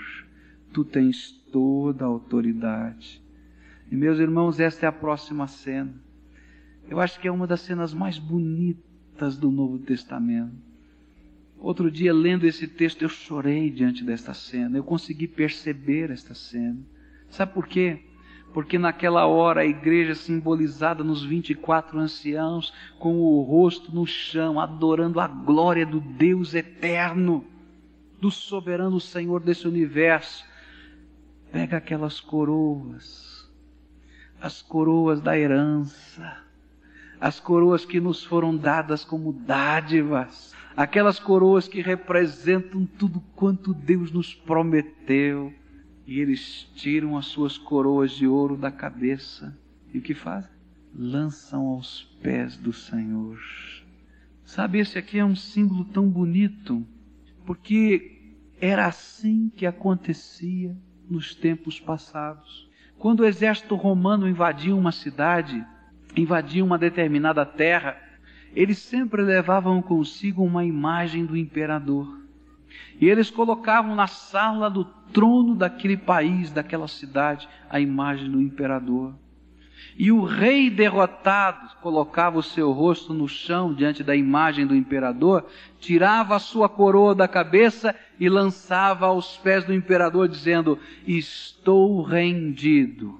Tu 0.73 0.85
tens 0.85 1.33
toda 1.53 2.05
a 2.05 2.09
autoridade. 2.09 3.23
E 3.91 3.95
meus 3.95 4.19
irmãos, 4.19 4.59
esta 4.59 4.87
é 4.87 4.89
a 4.89 4.93
próxima 4.93 5.47
cena. 5.47 5.95
Eu 6.89 7.01
acho 7.01 7.21
que 7.21 7.29
é 7.29 7.31
uma 7.31 7.47
das 7.47 7.61
cenas 7.61 7.93
mais 7.93 8.19
bonitas 8.19 8.88
do 9.37 9.51
Novo 9.51 9.79
Testamento. 9.79 10.55
Outro 11.59 11.91
dia, 11.91 12.13
lendo 12.13 12.47
esse 12.47 12.69
texto, 12.69 13.03
eu 13.03 13.09
chorei 13.09 13.71
diante 13.71 14.05
desta 14.05 14.33
cena. 14.33 14.79
Eu 14.79 14.85
consegui 14.85 15.27
perceber 15.27 16.11
esta 16.11 16.35
cena. 16.35 16.79
Sabe 17.29 17.53
por 17.53 17.67
quê? 17.67 18.05
Porque 18.55 18.79
naquela 18.79 19.27
hora 19.27 19.63
a 19.63 19.67
igreja 19.67 20.15
simbolizada 20.15 21.03
nos 21.03 21.25
24 21.25 21.99
anciãos, 21.99 22.73
com 22.99 23.17
o 23.21 23.43
rosto 23.43 23.95
no 23.95 24.07
chão, 24.07 24.61
adorando 24.61 25.21
a 25.21 25.27
glória 25.27 25.85
do 25.85 26.01
Deus 26.01 26.55
eterno, 26.55 27.45
do 28.21 28.31
soberano 28.31 29.01
Senhor 29.01 29.41
desse 29.41 29.67
universo, 29.67 30.45
pega 31.51 31.77
aquelas 31.77 32.21
coroas 32.21 33.29
as 34.41 34.63
coroas 34.63 35.21
da 35.21 35.37
herança, 35.37 36.39
as 37.21 37.41
coroas 37.41 37.85
que 37.85 38.01
nos 38.01 38.25
foram 38.25 38.57
dadas 38.57 39.05
como 39.05 39.33
dádivas, 39.33 40.55
aquelas 40.77 41.19
coroas 41.19 41.67
que 41.67 41.81
representam 41.81 42.87
tudo 42.87 43.21
quanto 43.35 43.75
Deus 43.75 44.11
nos 44.11 44.35
prometeu. 44.35 45.53
E 46.07 46.21
eles 46.21 46.71
tiram 46.75 47.19
as 47.19 47.27
suas 47.27 47.59
coroas 47.59 48.13
de 48.13 48.27
ouro 48.27 48.57
da 48.57 48.71
cabeça. 48.71 49.57
E 49.93 49.99
o 49.99 50.03
que 50.03 50.15
fazem? 50.15 50.51
Lançam 50.95 51.67
aos 51.67 52.03
pés 52.23 52.57
do 52.57 52.73
Senhor. 52.73 53.39
Sabe, 54.45 54.79
esse 54.79 54.97
aqui 54.97 55.19
é 55.19 55.25
um 55.25 55.37
símbolo 55.37 55.85
tão 55.85 56.09
bonito, 56.09 56.87
porque 57.45 58.35
era 58.59 58.87
assim 58.87 59.53
que 59.55 59.67
acontecia 59.67 60.75
nos 61.09 61.35
tempos 61.35 61.79
passados. 61.79 62.69
Quando 62.99 63.21
o 63.21 63.27
exército 63.27 63.75
romano 63.75 64.27
invadia 64.27 64.75
uma 64.75 64.91
cidade, 64.91 65.65
invadia 66.17 66.65
uma 66.65 66.79
determinada 66.79 67.45
terra, 67.45 67.97
eles 68.55 68.79
sempre 68.79 69.23
levavam 69.23 69.83
consigo 69.83 70.43
uma 70.43 70.65
imagem 70.65 71.25
do 71.25 71.37
imperador. 71.37 72.19
E 73.01 73.09
eles 73.09 73.31
colocavam 73.31 73.95
na 73.95 74.07
sala 74.07 74.69
do 74.69 74.85
trono 75.13 75.55
daquele 75.55 75.97
país, 75.97 76.51
daquela 76.51 76.89
cidade, 76.89 77.49
a 77.71 77.79
imagem 77.81 78.31
do 78.31 78.41
imperador. 78.41 79.15
E 79.97 80.13
o 80.13 80.25
rei 80.25 80.71
derrotado 80.71 81.77
colocava 81.81 82.39
o 82.39 82.43
seu 82.43 82.73
rosto 82.73 83.13
no 83.15 83.29
chão 83.29 83.73
diante 83.73 84.03
da 84.03 84.15
imagem 84.15 84.67
do 84.67 84.75
imperador, 84.75 85.47
tirava 85.81 86.37
a 86.37 86.41
sua 86.41 86.69
coroa 86.69 87.15
da 87.15 87.27
cabeça 87.27 87.95
e 88.19 88.29
lançava 88.29 89.07
aos 89.07 89.37
pés 89.37 89.65
do 89.65 89.73
imperador, 89.73 90.29
dizendo: 90.29 90.79
Estou 91.07 92.03
rendido, 92.03 93.19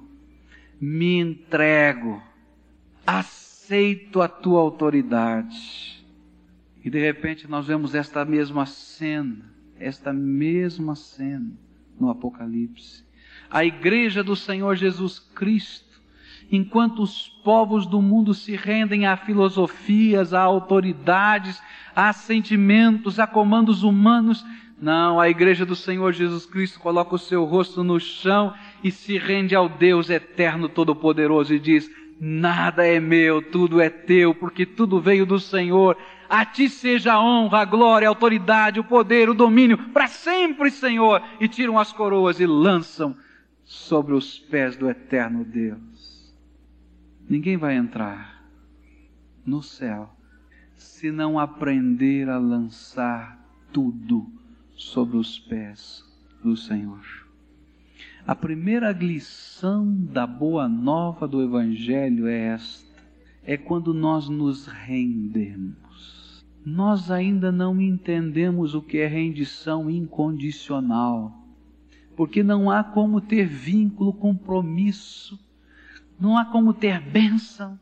me 0.81 1.19
entrego, 1.19 2.23
aceito 3.09 4.21
a 4.21 4.29
tua 4.29 4.61
autoridade. 4.61 6.05
E 6.85 6.91
de 6.91 6.99
repente 7.01 7.49
nós 7.49 7.67
vemos 7.67 7.95
esta 7.95 8.23
mesma 8.23 8.67
cena, 8.67 9.51
esta 9.81 10.13
mesma 10.13 10.95
cena 10.95 11.51
no 11.99 12.11
Apocalipse. 12.11 13.03
A 13.51 13.65
igreja 13.65 14.23
do 14.23 14.37
Senhor 14.37 14.77
Jesus 14.77 15.19
Cristo 15.19 15.89
enquanto 16.51 17.03
os 17.03 17.29
povos 17.45 17.87
do 17.87 18.01
mundo 18.01 18.33
se 18.33 18.57
rendem 18.57 19.07
a 19.07 19.17
filosofias, 19.17 20.33
a 20.33 20.41
autoridades, 20.41 21.63
a 21.95 22.13
sentimentos, 22.13 23.19
a 23.19 23.27
comandos 23.27 23.83
humanos, 23.83 24.45
não, 24.81 25.21
a 25.21 25.29
igreja 25.29 25.67
do 25.67 25.75
Senhor 25.75 26.13
Jesus 26.13 26.47
Cristo 26.47 26.79
coloca 26.79 27.15
o 27.15 27.19
seu 27.19 27.45
rosto 27.45 27.83
no 27.83 27.99
chão 27.99 28.55
e 28.83 28.91
se 28.91 29.19
rende 29.19 29.55
ao 29.55 29.69
Deus 29.69 30.09
eterno 30.09 30.69
todo-poderoso 30.69 31.53
e 31.53 31.59
diz: 31.59 31.91
Nada 32.21 32.85
é 32.85 32.99
meu, 32.99 33.41
tudo 33.41 33.81
é 33.81 33.89
teu, 33.89 34.35
porque 34.35 34.67
tudo 34.67 35.01
veio 35.01 35.25
do 35.25 35.39
Senhor. 35.39 35.97
A 36.29 36.45
ti 36.45 36.69
seja 36.69 37.15
a 37.15 37.23
honra, 37.23 37.61
a 37.61 37.65
glória, 37.65 38.09
a 38.09 38.11
autoridade, 38.11 38.81
o 38.81 38.85
poder, 38.85 39.29
o 39.29 39.35
domínio, 39.35 39.79
para 39.91 40.09
sempre, 40.09 40.71
Senhor. 40.71 41.23
E 41.39 41.47
tiram 41.47 41.79
as 41.79 41.93
coroas 41.93 42.41
e 42.41 42.47
lançam 42.47 43.17
sobre 43.65 44.15
os 44.15 44.39
pés 44.39 44.77
do 44.77 44.91
eterno 44.91 45.45
Deus. 45.45 46.35
Ninguém 47.29 47.57
vai 47.57 47.77
entrar 47.77 48.43
no 49.45 49.63
céu 49.63 50.11
se 50.75 51.11
não 51.11 51.39
aprender 51.39 52.29
a 52.29 52.39
lançar 52.39 53.39
tudo 53.73 54.27
sobre 54.75 55.17
os 55.17 55.39
pés 55.39 56.05
do 56.43 56.57
Senhor. 56.57 57.28
A 58.29 58.35
primeira 58.35 58.93
lição 58.93 59.91
da 59.91 60.27
boa 60.27 60.69
nova 60.69 61.27
do 61.27 61.43
Evangelho 61.43 62.27
é 62.27 62.49
esta: 62.49 63.03
é 63.43 63.57
quando 63.57 63.95
nós 63.95 64.29
nos 64.29 64.67
rendemos. 64.67 66.45
Nós 66.63 67.11
ainda 67.11 67.51
não 67.51 67.81
entendemos 67.81 68.75
o 68.75 68.83
que 68.83 68.99
é 68.99 69.07
rendição 69.07 69.89
incondicional, 69.89 71.43
porque 72.15 72.43
não 72.43 72.71
há 72.71 72.85
como 72.85 73.19
ter 73.19 73.47
vínculo, 73.47 74.13
compromisso 74.13 75.41
não 76.21 76.37
há 76.37 76.45
como 76.45 76.75
ter 76.75 77.01
bênção, 77.01 77.81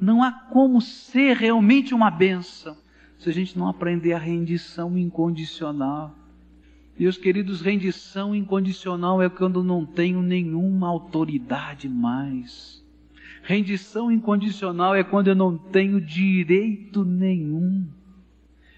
Não 0.00 0.22
há 0.22 0.32
como 0.32 0.80
ser 0.80 1.36
realmente 1.36 1.92
uma 1.92 2.10
bênção 2.10 2.78
se 3.18 3.28
a 3.28 3.32
gente 3.32 3.58
não 3.58 3.68
aprender 3.68 4.14
a 4.14 4.18
rendição 4.18 4.96
incondicional. 4.96 6.21
Meus 6.98 7.16
queridos, 7.16 7.60
rendição 7.60 8.34
incondicional 8.34 9.22
é 9.22 9.28
quando 9.28 9.64
não 9.64 9.84
tenho 9.84 10.22
nenhuma 10.22 10.88
autoridade 10.88 11.88
mais. 11.88 12.84
Rendição 13.42 14.12
incondicional 14.12 14.94
é 14.94 15.02
quando 15.02 15.28
eu 15.28 15.34
não 15.34 15.56
tenho 15.56 16.00
direito 16.00 17.04
nenhum. 17.04 17.86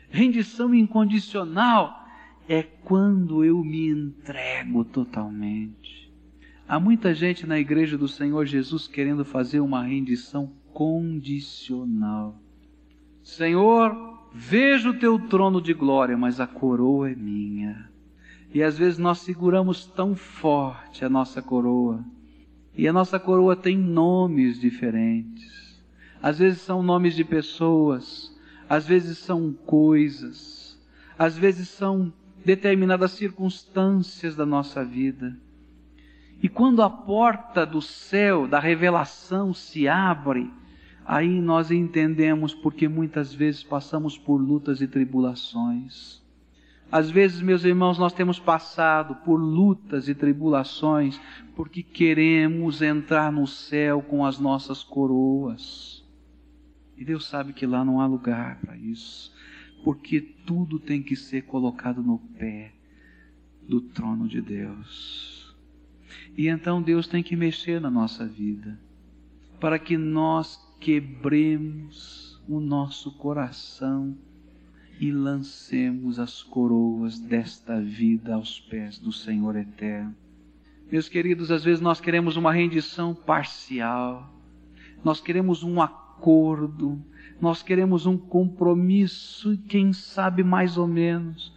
Rendição 0.08 0.74
incondicional 0.74 2.06
é 2.48 2.62
quando 2.62 3.44
eu 3.44 3.62
me 3.62 3.88
entrego 3.88 4.84
totalmente. 4.84 6.10
Há 6.66 6.80
muita 6.80 7.12
gente 7.12 7.46
na 7.46 7.58
igreja 7.58 7.98
do 7.98 8.08
Senhor 8.08 8.46
Jesus 8.46 8.86
querendo 8.88 9.24
fazer 9.24 9.60
uma 9.60 9.82
rendição 9.82 10.50
condicional. 10.72 12.40
Senhor, 13.22 13.94
vejo 14.32 14.90
o 14.90 14.98
teu 14.98 15.18
trono 15.18 15.60
de 15.60 15.74
glória, 15.74 16.16
mas 16.16 16.40
a 16.40 16.46
coroa 16.46 17.10
é 17.10 17.14
minha. 17.14 17.93
E 18.54 18.62
às 18.62 18.78
vezes 18.78 18.98
nós 18.98 19.18
seguramos 19.18 19.84
tão 19.84 20.14
forte 20.14 21.04
a 21.04 21.08
nossa 21.08 21.42
coroa. 21.42 22.04
E 22.76 22.86
a 22.86 22.92
nossa 22.92 23.18
coroa 23.18 23.56
tem 23.56 23.76
nomes 23.76 24.60
diferentes. 24.60 25.82
Às 26.22 26.38
vezes 26.38 26.60
são 26.60 26.80
nomes 26.80 27.16
de 27.16 27.24
pessoas, 27.24 28.32
às 28.68 28.86
vezes 28.86 29.18
são 29.18 29.52
coisas, 29.52 30.80
às 31.18 31.36
vezes 31.36 31.68
são 31.68 32.12
determinadas 32.44 33.10
circunstâncias 33.10 34.36
da 34.36 34.46
nossa 34.46 34.84
vida. 34.84 35.36
E 36.40 36.48
quando 36.48 36.80
a 36.80 36.88
porta 36.88 37.66
do 37.66 37.82
céu, 37.82 38.46
da 38.46 38.60
revelação 38.60 39.52
se 39.52 39.88
abre, 39.88 40.48
aí 41.04 41.40
nós 41.40 41.72
entendemos 41.72 42.54
porque 42.54 42.86
muitas 42.86 43.34
vezes 43.34 43.64
passamos 43.64 44.16
por 44.16 44.36
lutas 44.36 44.80
e 44.80 44.86
tribulações. 44.86 46.23
Às 46.94 47.10
vezes, 47.10 47.42
meus 47.42 47.64
irmãos, 47.64 47.98
nós 47.98 48.12
temos 48.12 48.38
passado 48.38 49.16
por 49.24 49.34
lutas 49.34 50.08
e 50.08 50.14
tribulações 50.14 51.20
porque 51.56 51.82
queremos 51.82 52.80
entrar 52.82 53.32
no 53.32 53.48
céu 53.48 54.00
com 54.00 54.24
as 54.24 54.38
nossas 54.38 54.84
coroas. 54.84 56.06
E 56.96 57.04
Deus 57.04 57.26
sabe 57.26 57.52
que 57.52 57.66
lá 57.66 57.84
não 57.84 58.00
há 58.00 58.06
lugar 58.06 58.60
para 58.60 58.76
isso, 58.76 59.34
porque 59.82 60.20
tudo 60.20 60.78
tem 60.78 61.02
que 61.02 61.16
ser 61.16 61.42
colocado 61.42 62.00
no 62.00 62.20
pé 62.38 62.72
do 63.68 63.80
trono 63.80 64.28
de 64.28 64.40
Deus. 64.40 65.52
E 66.38 66.46
então 66.46 66.80
Deus 66.80 67.08
tem 67.08 67.24
que 67.24 67.34
mexer 67.34 67.80
na 67.80 67.90
nossa 67.90 68.24
vida, 68.24 68.78
para 69.58 69.80
que 69.80 69.96
nós 69.96 70.64
quebremos 70.78 72.40
o 72.48 72.60
nosso 72.60 73.10
coração 73.10 74.16
e 75.00 75.10
lancemos 75.10 76.18
as 76.18 76.42
coroas 76.42 77.18
desta 77.18 77.80
vida 77.80 78.34
aos 78.34 78.60
pés 78.60 78.98
do 78.98 79.12
Senhor 79.12 79.56
eterno. 79.56 80.14
Meus 80.90 81.08
queridos, 81.08 81.50
às 81.50 81.64
vezes 81.64 81.80
nós 81.80 82.00
queremos 82.00 82.36
uma 82.36 82.52
rendição 82.52 83.14
parcial, 83.14 84.32
nós 85.02 85.20
queremos 85.20 85.62
um 85.62 85.80
acordo, 85.80 87.02
nós 87.40 87.62
queremos 87.62 88.06
um 88.06 88.16
compromisso, 88.16 89.58
quem 89.68 89.92
sabe 89.92 90.42
mais 90.44 90.76
ou 90.76 90.86
menos. 90.86 91.52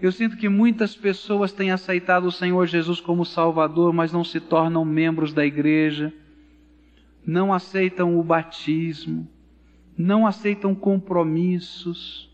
Eu 0.00 0.10
sinto 0.10 0.36
que 0.36 0.48
muitas 0.48 0.96
pessoas 0.96 1.52
têm 1.52 1.70
aceitado 1.70 2.24
o 2.24 2.32
Senhor 2.32 2.66
Jesus 2.66 3.00
como 3.00 3.24
Salvador, 3.24 3.92
mas 3.92 4.12
não 4.12 4.24
se 4.24 4.40
tornam 4.40 4.84
membros 4.84 5.32
da 5.32 5.46
igreja 5.46 6.12
não 7.24 7.52
aceitam 7.52 8.18
o 8.18 8.22
batismo, 8.22 9.28
não 9.96 10.26
aceitam 10.26 10.74
compromissos. 10.74 12.30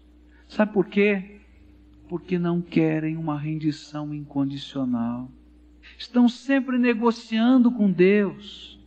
Sabe 0.48 0.72
por 0.72 0.86
quê? 0.86 1.40
Porque 2.08 2.38
não 2.38 2.60
querem 2.60 3.16
uma 3.16 3.38
rendição 3.38 4.14
incondicional. 4.14 5.30
Estão 5.96 6.28
sempre 6.28 6.78
negociando 6.78 7.70
com 7.70 7.90
Deus. 7.90 8.78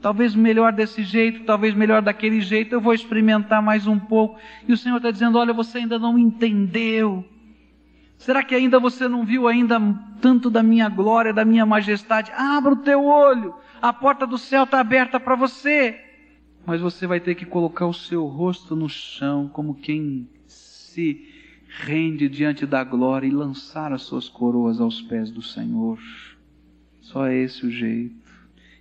Talvez 0.00 0.34
melhor 0.34 0.72
desse 0.72 1.02
jeito, 1.02 1.44
talvez 1.44 1.74
melhor 1.74 2.02
daquele 2.02 2.40
jeito, 2.40 2.72
eu 2.72 2.80
vou 2.80 2.94
experimentar 2.94 3.62
mais 3.62 3.86
um 3.86 3.98
pouco. 3.98 4.38
E 4.66 4.72
o 4.72 4.76
Senhor 4.76 4.96
está 4.96 5.10
dizendo: 5.10 5.38
olha, 5.38 5.52
você 5.52 5.78
ainda 5.78 5.98
não 5.98 6.18
entendeu. 6.18 7.24
Será 8.16 8.42
que 8.42 8.54
ainda 8.54 8.80
você 8.80 9.06
não 9.08 9.24
viu 9.24 9.46
ainda 9.46 9.80
tanto 10.20 10.50
da 10.50 10.62
minha 10.62 10.88
glória, 10.88 11.32
da 11.32 11.44
minha 11.44 11.64
majestade? 11.64 12.32
Abra 12.32 12.72
o 12.72 12.82
teu 12.82 13.04
olho, 13.04 13.54
a 13.80 13.92
porta 13.92 14.26
do 14.26 14.36
céu 14.36 14.64
está 14.64 14.80
aberta 14.80 15.20
para 15.20 15.36
você. 15.36 15.98
Mas 16.66 16.80
você 16.80 17.06
vai 17.06 17.20
ter 17.20 17.36
que 17.36 17.46
colocar 17.46 17.86
o 17.86 17.94
seu 17.94 18.26
rosto 18.26 18.74
no 18.74 18.88
chão, 18.88 19.48
como 19.48 19.74
quem 19.74 20.28
se 20.98 21.24
rende 21.68 22.28
diante 22.28 22.66
da 22.66 22.82
glória 22.82 23.28
e 23.28 23.30
lançar 23.30 23.92
as 23.92 24.02
suas 24.02 24.28
coroas 24.28 24.80
aos 24.80 25.00
pés 25.00 25.30
do 25.30 25.40
Senhor. 25.40 25.96
Só 27.00 27.26
é 27.26 27.36
esse 27.36 27.64
o 27.64 27.70
jeito. 27.70 28.16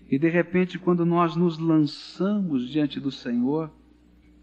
E 0.09 0.17
de 0.17 0.27
repente, 0.27 0.79
quando 0.79 1.05
nós 1.05 1.35
nos 1.35 1.59
lançamos 1.59 2.69
diante 2.69 2.99
do 2.99 3.11
Senhor, 3.11 3.71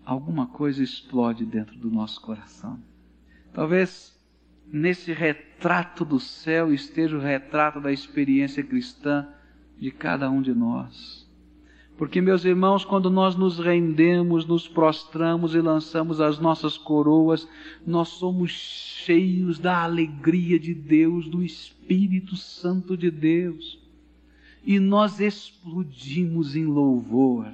alguma 0.04 0.46
coisa 0.46 0.84
explode 0.84 1.44
dentro 1.44 1.76
do 1.76 1.90
nosso 1.90 2.20
coração. 2.20 2.78
Talvez 3.52 4.16
nesse 4.72 5.12
retrato 5.12 6.04
do 6.04 6.20
céu 6.20 6.72
esteja 6.72 7.16
o 7.16 7.20
retrato 7.20 7.80
da 7.80 7.90
experiência 7.90 8.62
cristã 8.62 9.26
de 9.76 9.90
cada 9.90 10.30
um 10.30 10.40
de 10.40 10.54
nós. 10.54 11.23
Porque, 11.96 12.20
meus 12.20 12.44
irmãos, 12.44 12.84
quando 12.84 13.08
nós 13.08 13.36
nos 13.36 13.58
rendemos, 13.58 14.44
nos 14.44 14.66
prostramos 14.66 15.54
e 15.54 15.60
lançamos 15.60 16.20
as 16.20 16.38
nossas 16.38 16.76
coroas, 16.76 17.48
nós 17.86 18.08
somos 18.08 18.50
cheios 18.50 19.58
da 19.58 19.82
alegria 19.82 20.58
de 20.58 20.74
Deus, 20.74 21.28
do 21.28 21.42
Espírito 21.42 22.36
Santo 22.36 22.96
de 22.96 23.10
Deus. 23.10 23.78
E 24.64 24.80
nós 24.80 25.20
explodimos 25.20 26.56
em 26.56 26.64
louvor. 26.64 27.46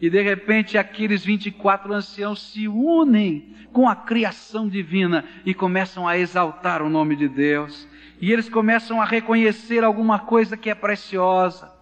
E 0.00 0.10
de 0.10 0.20
repente 0.20 0.76
aqueles 0.76 1.24
24 1.24 1.92
anciãos 1.92 2.42
se 2.42 2.66
unem 2.68 3.54
com 3.72 3.88
a 3.88 3.94
criação 3.94 4.68
divina 4.68 5.24
e 5.44 5.54
começam 5.54 6.08
a 6.08 6.18
exaltar 6.18 6.82
o 6.82 6.90
nome 6.90 7.14
de 7.16 7.28
Deus 7.28 7.86
e 8.20 8.30
eles 8.30 8.48
começam 8.48 9.00
a 9.00 9.04
reconhecer 9.04 9.82
alguma 9.82 10.18
coisa 10.18 10.56
que 10.56 10.68
é 10.68 10.74
preciosa. 10.74 11.72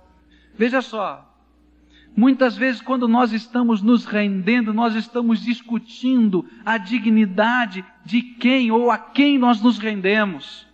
Veja 0.57 0.81
só, 0.81 1.28
muitas 2.19 2.57
vezes 2.57 2.81
quando 2.83 3.07
nós 3.07 3.33
estamos 3.33 3.81
nos 3.81 4.05
rendendo, 4.05 4.75
nós 4.75 4.97
estamos 4.97 5.41
discutindo 5.41 6.45
a 6.67 6.77
dignidade 6.77 7.85
de 8.05 8.21
quem 8.21 8.73
ou 8.73 8.91
a 8.91 8.99
quem 8.99 9.39
nós 9.39 9.63
nos 9.63 9.79
rendemos. 9.79 10.67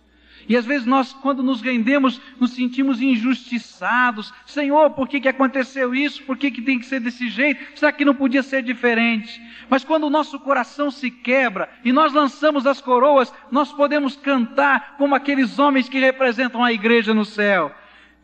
E 0.49 0.57
às 0.57 0.65
vezes 0.65 0.87
nós, 0.87 1.13
quando 1.13 1.43
nos 1.43 1.61
rendemos, 1.61 2.19
nos 2.39 2.51
sentimos 2.51 2.99
injustiçados. 2.99 4.33
Senhor, 4.45 4.91
por 4.91 5.07
que, 5.07 5.19
que 5.19 5.27
aconteceu 5.27 5.93
isso? 5.93 6.23
Por 6.23 6.35
que, 6.35 6.49
que 6.49 6.61
tem 6.61 6.79
que 6.79 6.85
ser 6.85 6.99
desse 6.99 7.29
jeito? 7.29 7.77
Será 7.79 7.91
que 7.91 8.05
não 8.05 8.15
podia 8.15 8.41
ser 8.41 8.63
diferente? 8.63 9.39
Mas 9.69 9.83
quando 9.83 10.05
o 10.05 10.09
nosso 10.09 10.39
coração 10.39 10.89
se 10.89 11.11
quebra 11.11 11.69
e 11.83 11.91
nós 11.91 12.11
lançamos 12.11 12.65
as 12.65 12.81
coroas, 12.81 13.31
nós 13.51 13.71
podemos 13.71 14.15
cantar 14.15 14.95
como 14.97 15.13
aqueles 15.13 15.59
homens 15.59 15.89
que 15.89 15.99
representam 15.99 16.63
a 16.63 16.73
igreja 16.73 17.13
no 17.13 17.25
céu. 17.25 17.71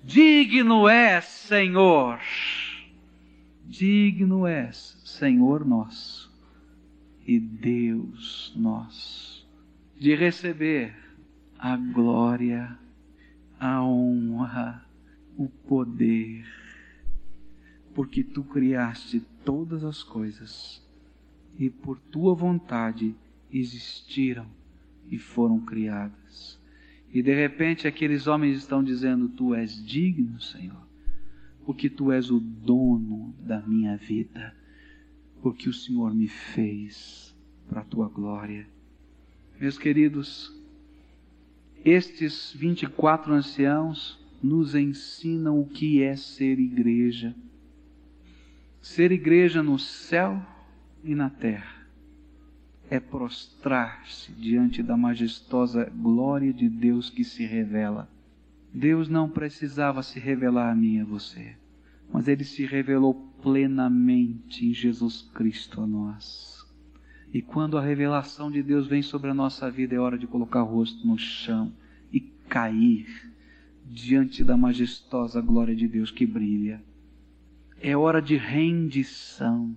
Digno 0.03 0.89
és, 0.89 1.25
Senhor. 1.25 2.19
Digno 3.71 4.45
és, 4.45 5.01
Senhor 5.05 5.65
nosso 5.65 6.29
e 7.25 7.39
Deus 7.39 8.51
nosso, 8.53 9.47
de 9.97 10.13
receber 10.13 10.93
a 11.57 11.77
glória, 11.77 12.77
a 13.57 13.81
honra, 13.81 14.85
o 15.37 15.47
poder, 15.47 16.45
porque 17.95 18.25
tu 18.25 18.43
criaste 18.43 19.21
todas 19.45 19.85
as 19.85 20.03
coisas 20.03 20.85
e 21.57 21.69
por 21.69 21.97
tua 21.97 22.35
vontade 22.35 23.15
existiram 23.49 24.47
e 25.09 25.17
foram 25.17 25.61
criadas. 25.61 26.59
E 27.09 27.23
de 27.23 27.33
repente 27.33 27.87
aqueles 27.87 28.27
homens 28.27 28.57
estão 28.57 28.83
dizendo: 28.83 29.29
Tu 29.29 29.55
és 29.55 29.81
digno, 29.85 30.41
Senhor, 30.41 30.90
porque 31.65 31.89
tu 31.89 32.11
és 32.11 32.29
o 32.29 32.39
dono 32.39 33.33
da 33.39 33.61
minha 33.61 33.97
vida, 33.97 34.55
porque 35.41 35.69
o 35.69 35.73
Senhor 35.73 36.13
me 36.13 36.27
fez 36.27 37.35
para 37.67 37.81
a 37.81 37.85
tua 37.85 38.07
glória. 38.07 38.67
Meus 39.59 39.77
queridos, 39.77 40.53
estes 41.83 42.53
24 42.53 43.33
anciãos 43.33 44.19
nos 44.41 44.75
ensinam 44.75 45.59
o 45.59 45.67
que 45.67 46.01
é 46.01 46.15
ser 46.15 46.59
igreja. 46.59 47.35
Ser 48.81 49.11
igreja 49.11 49.61
no 49.61 49.77
céu 49.77 50.43
e 51.03 51.13
na 51.13 51.29
terra 51.29 51.81
é 52.91 52.99
prostrar-se 52.99 54.33
diante 54.33 54.83
da 54.83 54.97
majestosa 54.97 55.89
glória 55.95 56.51
de 56.51 56.67
Deus 56.67 57.09
que 57.09 57.23
se 57.23 57.45
revela. 57.45 58.09
Deus 58.73 59.09
não 59.09 59.29
precisava 59.29 60.01
se 60.01 60.19
revelar 60.19 60.71
a 60.71 60.75
mim 60.75 60.97
e 60.97 61.01
a 61.01 61.05
você, 61.05 61.55
mas 62.11 62.27
ele 62.27 62.43
se 62.43 62.65
revelou 62.65 63.13
plenamente 63.41 64.65
em 64.65 64.73
Jesus 64.73 65.21
Cristo 65.33 65.81
a 65.81 65.87
nós. 65.87 66.65
E 67.33 67.41
quando 67.41 67.77
a 67.77 67.81
revelação 67.81 68.51
de 68.51 68.61
Deus 68.61 68.87
vem 68.87 69.01
sobre 69.01 69.29
a 69.29 69.33
nossa 69.33 69.69
vida, 69.69 69.95
é 69.95 69.99
hora 69.99 70.17
de 70.17 70.27
colocar 70.27 70.63
o 70.63 70.67
rosto 70.67 71.05
no 71.05 71.17
chão 71.17 71.71
e 72.11 72.19
cair 72.19 73.31
diante 73.85 74.43
da 74.43 74.55
majestosa 74.55 75.41
glória 75.41 75.75
de 75.75 75.87
Deus 75.87 76.11
que 76.11 76.25
brilha. 76.25 76.81
É 77.79 77.95
hora 77.95 78.21
de 78.21 78.37
rendição 78.37 79.75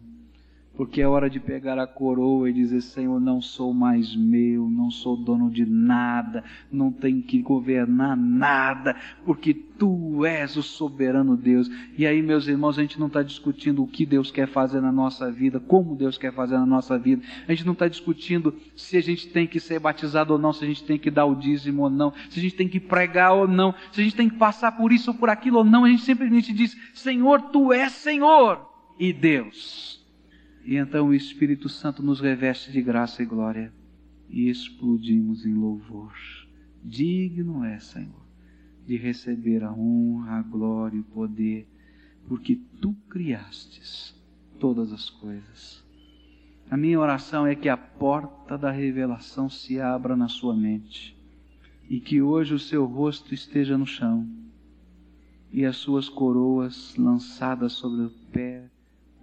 porque 0.77 1.01
é 1.01 1.09
hora 1.09 1.31
de 1.31 1.39
pegar 1.39 1.79
a 1.79 1.87
coroa 1.87 2.51
e 2.51 2.53
dizer: 2.53 2.81
Senhor, 2.81 3.21
não 3.21 3.41
sou 3.41 3.73
mais 3.73 4.15
meu, 4.15 4.69
não 4.69 4.91
sou 4.91 5.17
dono 5.17 5.51
de 5.51 5.65
nada, 5.65 6.43
não 6.71 6.91
tenho 6.91 7.23
que 7.23 7.41
governar 7.41 8.17
nada, 8.17 8.97
porque 9.25 9.55
tu 9.55 10.25
és 10.25 10.57
o 10.57 10.63
soberano 10.63 11.37
Deus. 11.37 11.71
E 11.97 12.07
aí, 12.07 12.23
meus 12.23 12.49
irmãos, 12.49 12.79
a 12.79 12.83
gente 12.83 12.99
não 12.99 13.07
está 13.07 13.23
discutindo 13.23 13.83
o 13.83 13.87
que 13.87 14.05
Deus 14.05 14.31
quer 14.31 14.49
fazer 14.49 14.81
na 14.81 14.93
nossa 14.93 15.31
vida, 15.31 15.61
como 15.61 15.97
Deus 15.97 16.19
quer 16.19 16.33
fazer 16.33 16.55
na 16.55 16.67
nossa 16.67 16.99
vida, 16.99 17.23
a 17.47 17.53
gente 17.53 17.67
não 17.67 17.73
está 17.73 17.89
discutindo 17.89 18.55
se 18.77 18.97
a 18.97 19.03
gente 19.03 19.29
tem 19.29 19.47
que 19.47 19.61
ser 19.61 19.79
batizado 19.79 20.33
ou 20.33 20.39
não, 20.39 20.53
se 20.53 20.65
a 20.65 20.69
gente 20.69 20.85
tem 20.85 20.99
que 20.99 21.11
dar 21.11 21.25
o 21.25 21.35
dízimo 21.35 21.83
ou 21.83 21.91
não, 21.91 22.13
se 22.29 22.39
a 22.39 22.43
gente 22.43 22.55
tem 22.55 22.69
que 22.69 22.81
pregar 22.81 23.33
ou 23.33 23.47
não, 23.47 23.75
se 23.93 24.01
a 24.01 24.05
gente 24.05 24.17
tem 24.17 24.29
que 24.29 24.37
passar 24.37 24.73
por 24.73 24.93
isso 24.93 25.11
ou 25.11 25.17
por 25.17 25.29
aquilo 25.29 25.59
ou 25.59 25.65
não, 25.65 25.85
a 25.85 25.89
gente 25.89 26.03
simplesmente 26.03 26.53
diz: 26.53 26.77
Senhor, 26.93 27.43
tu 27.43 27.73
és 27.73 27.93
Senhor 27.93 28.69
e 28.99 29.13
Deus. 29.13 30.04
E 30.65 30.77
então 30.77 31.09
o 31.09 31.15
Espírito 31.15 31.69
Santo 31.69 32.03
nos 32.03 32.21
reveste 32.21 32.73
de 32.73 32.81
graça 32.81 33.23
e 33.23 33.27
glória 33.27 33.73
e 34.31 34.49
explodimos 34.49 35.45
em 35.45 35.53
louvor. 35.53 36.15
Digno 36.83 37.63
é, 37.65 37.79
Senhor, 37.79 38.25
de 38.87 38.97
receber 38.97 39.63
a 39.63 39.73
honra, 39.73 40.39
a 40.39 40.43
glória 40.43 40.97
e 40.97 41.01
o 41.01 41.05
poder, 41.05 41.69
porque 42.27 42.59
tu 42.81 42.95
criastes 43.11 44.19
todas 44.59 44.91
as 44.91 45.11
coisas. 45.11 45.85
A 46.71 46.77
minha 46.79 46.99
oração 46.99 47.47
é 47.47 47.55
que 47.55 47.69
a 47.69 47.77
porta 47.77 48.57
da 48.57 48.71
revelação 48.71 49.51
se 49.51 49.79
abra 49.79 50.17
na 50.17 50.29
sua 50.29 50.57
mente 50.57 51.15
e 51.91 52.01
que 52.01 52.23
hoje 52.23 52.55
o 52.55 52.59
seu 52.59 52.87
rosto 52.87 53.35
esteja 53.35 53.77
no 53.77 53.87
chão 53.87 54.27
e 55.53 55.65
as 55.65 55.77
suas 55.77 56.09
coroas 56.09 56.97
lançadas 56.97 57.75
sobre 57.75 58.07
o 58.07 58.11
pé 58.33 58.64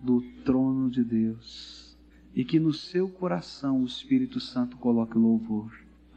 do 0.04 0.22
trono 0.44 0.90
de 0.90 1.04
Deus 1.04 1.98
e 2.36 2.44
que 2.44 2.60
no 2.60 2.74
seu 2.74 3.10
coração 3.10 3.82
o 3.82 3.86
Espírito 3.86 4.40
Santo 4.40 4.78
coloque 4.78 5.18
louvor. 5.18 5.72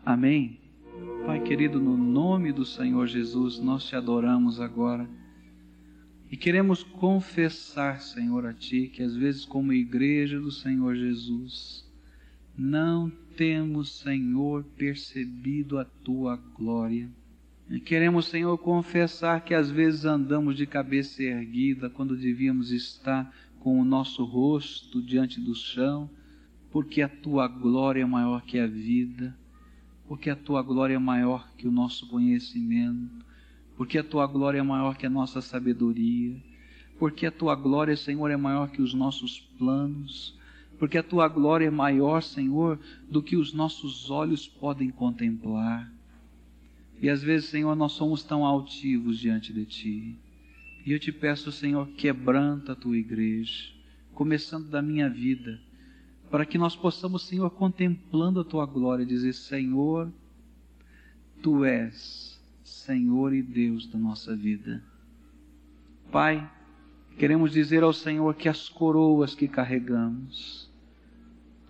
Amém? 0.05 0.61
Pai 1.27 1.41
querido, 1.41 1.81
no 1.81 1.97
nome 1.97 2.53
do 2.53 2.65
Senhor 2.65 3.07
Jesus, 3.07 3.59
nós 3.59 3.85
te 3.85 3.97
adoramos 3.97 4.61
agora. 4.61 5.09
E 6.31 6.37
queremos 6.37 6.83
confessar, 6.83 8.01
Senhor, 8.01 8.47
a 8.47 8.53
Ti, 8.53 8.91
que 8.93 9.03
às 9.03 9.17
vezes, 9.17 9.45
como 9.45 9.73
igreja 9.73 10.41
do 10.41 10.51
Senhor 10.51 10.95
Jesus, 10.95 11.89
não 12.57 13.11
temos, 13.37 14.01
Senhor, 14.01 14.65
percebido 14.77 15.79
a 15.79 15.85
Tua 15.85 16.37
glória. 16.57 17.09
E 17.71 17.81
queremos, 17.81 18.27
Senhor, 18.27 18.57
confessar 18.59 19.45
que 19.45 19.55
às 19.55 19.71
vezes 19.71 20.05
andamos 20.05 20.57
de 20.57 20.67
cabeça 20.67 21.23
erguida 21.23 21.89
quando 21.89 22.17
devíamos 22.17 22.71
estar 22.71 23.35
com 23.65 23.81
o 23.81 23.85
nosso 23.85 24.23
rosto 24.25 25.01
diante 25.01 25.41
do 25.41 25.55
chão, 25.55 26.11
porque 26.71 27.01
a 27.01 27.09
tua 27.09 27.49
glória 27.49 28.03
é 28.03 28.05
maior 28.05 28.43
que 28.43 28.59
a 28.59 28.67
vida, 28.67 29.35
porque 30.07 30.29
a 30.29 30.37
tua 30.37 30.61
glória 30.61 30.97
é 30.97 30.99
maior 30.99 31.49
que 31.57 31.67
o 31.67 31.73
nosso 31.73 32.07
conhecimento, 32.09 33.25
porque 33.75 33.97
a 33.97 34.05
tua 34.05 34.27
glória 34.27 34.59
é 34.59 34.63
maior 34.63 34.99
que 34.99 35.07
a 35.07 35.11
nossa 35.11 35.41
sabedoria, 35.41 36.37
porque 36.99 37.25
a 37.25 37.33
tua 37.33 37.55
glória, 37.55 37.97
Senhor, 37.97 38.31
é 38.31 38.37
maior 38.37 38.69
que 38.71 38.83
os 38.83 38.93
nossos 38.93 39.41
planos, 39.59 40.39
porque 40.79 40.99
a 40.99 41.03
tua 41.03 41.27
glória 41.27 41.67
é 41.67 41.71
maior, 41.71 42.23
Senhor, 42.23 42.79
do 43.11 43.23
que 43.23 43.35
os 43.35 43.55
nossos 43.55 44.11
olhos 44.11 44.47
podem 44.47 44.91
contemplar. 44.91 45.91
E 47.01 47.09
às 47.09 47.23
vezes, 47.23 47.49
Senhor, 47.49 47.75
nós 47.75 47.93
somos 47.93 48.23
tão 48.23 48.45
altivos 48.45 49.19
diante 49.19 49.55
de 49.55 49.65
ti. 49.65 50.19
E 50.85 50.93
eu 50.93 50.99
te 50.99 51.11
peço, 51.11 51.51
Senhor, 51.51 51.89
quebranta 51.93 52.73
a 52.73 52.77
tua 52.77 52.97
igreja, 52.97 53.73
começando 54.13 54.69
da 54.69 54.83
minha 54.83 55.09
vida, 55.09 55.59
para 56.31 56.45
que 56.45 56.59
nós 56.59 56.77
possamos, 56.77 57.27
Senhor, 57.27 57.49
contemplando 57.51 58.41
a 58.41 58.45
tua 58.45 58.67
glória, 58.67 59.07
dizer: 59.07 59.33
Senhor, 59.33 60.13
tu 61.43 61.65
és 61.65 62.39
Senhor 62.63 63.33
e 63.33 63.43
Deus 63.43 63.87
da 63.87 63.99
nossa 63.99 64.37
vida. 64.37 64.83
Pai, 66.13 66.51
queremos 67.19 67.53
dizer 67.53 67.83
ao 67.83 67.93
Senhor 67.93 68.35
que 68.35 68.49
as 68.49 68.69
coroas 68.69 69.35
que 69.35 69.49
carregamos, 69.49 70.71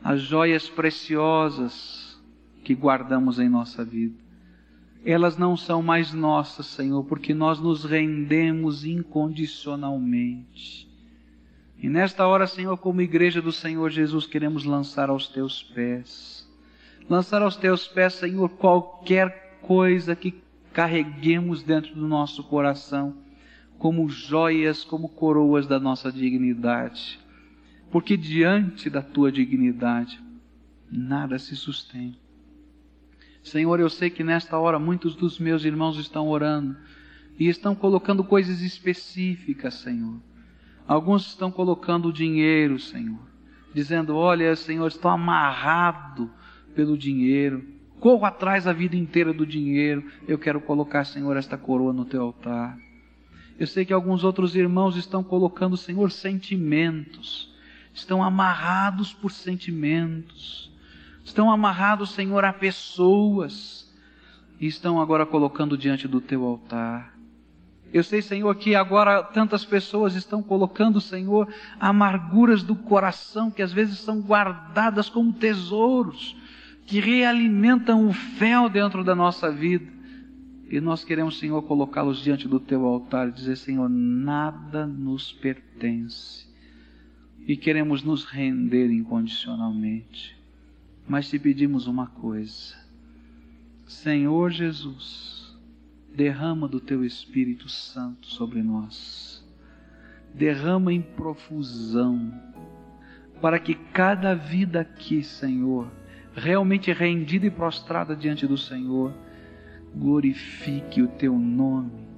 as 0.02 0.22
joias 0.22 0.68
preciosas 0.68 2.20
que 2.64 2.74
guardamos 2.74 3.38
em 3.38 3.48
nossa 3.48 3.84
vida, 3.84 4.23
elas 5.04 5.36
não 5.36 5.56
são 5.56 5.82
mais 5.82 6.14
nossas, 6.14 6.66
Senhor, 6.66 7.04
porque 7.04 7.34
nós 7.34 7.60
nos 7.60 7.84
rendemos 7.84 8.86
incondicionalmente. 8.86 10.88
E 11.78 11.88
nesta 11.88 12.26
hora, 12.26 12.46
Senhor, 12.46 12.78
como 12.78 13.02
igreja 13.02 13.42
do 13.42 13.52
Senhor 13.52 13.90
Jesus, 13.90 14.26
queremos 14.26 14.64
lançar 14.64 15.10
aos 15.10 15.28
teus 15.28 15.62
pés. 15.62 16.48
Lançar 17.10 17.42
aos 17.42 17.56
teus 17.56 17.86
pés, 17.86 18.14
Senhor, 18.14 18.48
qualquer 18.48 19.58
coisa 19.60 20.16
que 20.16 20.42
carreguemos 20.72 21.62
dentro 21.62 21.94
do 21.94 22.08
nosso 22.08 22.42
coração, 22.42 23.14
como 23.78 24.08
joias, 24.08 24.82
como 24.82 25.10
coroas 25.10 25.66
da 25.66 25.78
nossa 25.78 26.10
dignidade. 26.10 27.20
Porque 27.90 28.16
diante 28.16 28.88
da 28.88 29.02
tua 29.02 29.30
dignidade, 29.30 30.18
nada 30.90 31.38
se 31.38 31.54
sustenta. 31.54 32.23
Senhor, 33.44 33.78
eu 33.78 33.90
sei 33.90 34.08
que 34.08 34.24
nesta 34.24 34.58
hora 34.58 34.78
muitos 34.78 35.14
dos 35.14 35.38
meus 35.38 35.66
irmãos 35.66 35.98
estão 35.98 36.28
orando 36.28 36.74
e 37.38 37.46
estão 37.46 37.74
colocando 37.74 38.24
coisas 38.24 38.62
específicas, 38.62 39.74
Senhor. 39.74 40.18
Alguns 40.88 41.26
estão 41.26 41.50
colocando 41.50 42.10
dinheiro, 42.10 42.78
Senhor, 42.78 43.20
dizendo: 43.74 44.16
Olha, 44.16 44.56
Senhor, 44.56 44.86
estou 44.86 45.10
amarrado 45.10 46.30
pelo 46.74 46.96
dinheiro, 46.96 47.62
corro 48.00 48.24
atrás 48.24 48.66
a 48.66 48.72
vida 48.72 48.96
inteira 48.96 49.32
do 49.32 49.46
dinheiro, 49.46 50.10
eu 50.26 50.38
quero 50.38 50.58
colocar, 50.62 51.04
Senhor, 51.04 51.36
esta 51.36 51.58
coroa 51.58 51.92
no 51.92 52.06
teu 52.06 52.22
altar. 52.22 52.78
Eu 53.58 53.66
sei 53.66 53.84
que 53.84 53.92
alguns 53.92 54.24
outros 54.24 54.56
irmãos 54.56 54.96
estão 54.96 55.22
colocando, 55.22 55.76
Senhor, 55.76 56.10
sentimentos, 56.10 57.54
estão 57.92 58.22
amarrados 58.22 59.12
por 59.12 59.30
sentimentos 59.30 60.73
estão 61.24 61.50
amarrados, 61.50 62.12
Senhor, 62.12 62.44
a 62.44 62.52
pessoas 62.52 63.90
e 64.60 64.66
estão 64.66 65.00
agora 65.00 65.24
colocando 65.26 65.76
diante 65.76 66.06
do 66.06 66.20
teu 66.20 66.44
altar. 66.44 67.14
Eu 67.92 68.02
sei, 68.02 68.20
Senhor, 68.20 68.54
que 68.56 68.74
agora 68.74 69.22
tantas 69.22 69.64
pessoas 69.64 70.16
estão 70.16 70.42
colocando, 70.42 71.00
Senhor, 71.00 71.48
amarguras 71.78 72.62
do 72.62 72.74
coração 72.74 73.50
que 73.50 73.62
às 73.62 73.72
vezes 73.72 73.98
são 74.00 74.20
guardadas 74.20 75.08
como 75.08 75.32
tesouros, 75.32 76.36
que 76.86 77.00
realimentam 77.00 78.08
o 78.08 78.12
fel 78.12 78.68
dentro 78.68 79.04
da 79.04 79.14
nossa 79.14 79.50
vida. 79.50 79.92
E 80.68 80.80
nós 80.80 81.04
queremos, 81.04 81.38
Senhor, 81.38 81.62
colocá-los 81.62 82.20
diante 82.20 82.48
do 82.48 82.58
teu 82.58 82.84
altar 82.84 83.28
e 83.28 83.32
dizer, 83.32 83.56
Senhor, 83.56 83.88
nada 83.88 84.86
nos 84.86 85.32
pertence. 85.32 86.52
E 87.46 87.56
queremos 87.56 88.02
nos 88.02 88.24
render 88.24 88.90
incondicionalmente. 88.90 90.33
Mas 91.06 91.28
te 91.28 91.38
pedimos 91.38 91.86
uma 91.86 92.06
coisa. 92.06 92.74
Senhor 93.86 94.50
Jesus, 94.50 95.54
derrama 96.14 96.66
do 96.66 96.80
teu 96.80 97.04
Espírito 97.04 97.68
Santo 97.68 98.26
sobre 98.26 98.62
nós. 98.62 99.44
Derrama 100.34 100.92
em 100.92 101.02
profusão, 101.02 102.32
para 103.40 103.58
que 103.58 103.74
cada 103.74 104.34
vida 104.34 104.80
aqui, 104.80 105.22
Senhor, 105.22 105.92
realmente 106.34 106.90
rendida 106.92 107.46
e 107.46 107.50
prostrada 107.50 108.16
diante 108.16 108.46
do 108.46 108.56
Senhor, 108.56 109.12
glorifique 109.94 111.02
o 111.02 111.08
teu 111.08 111.38
nome 111.38 112.08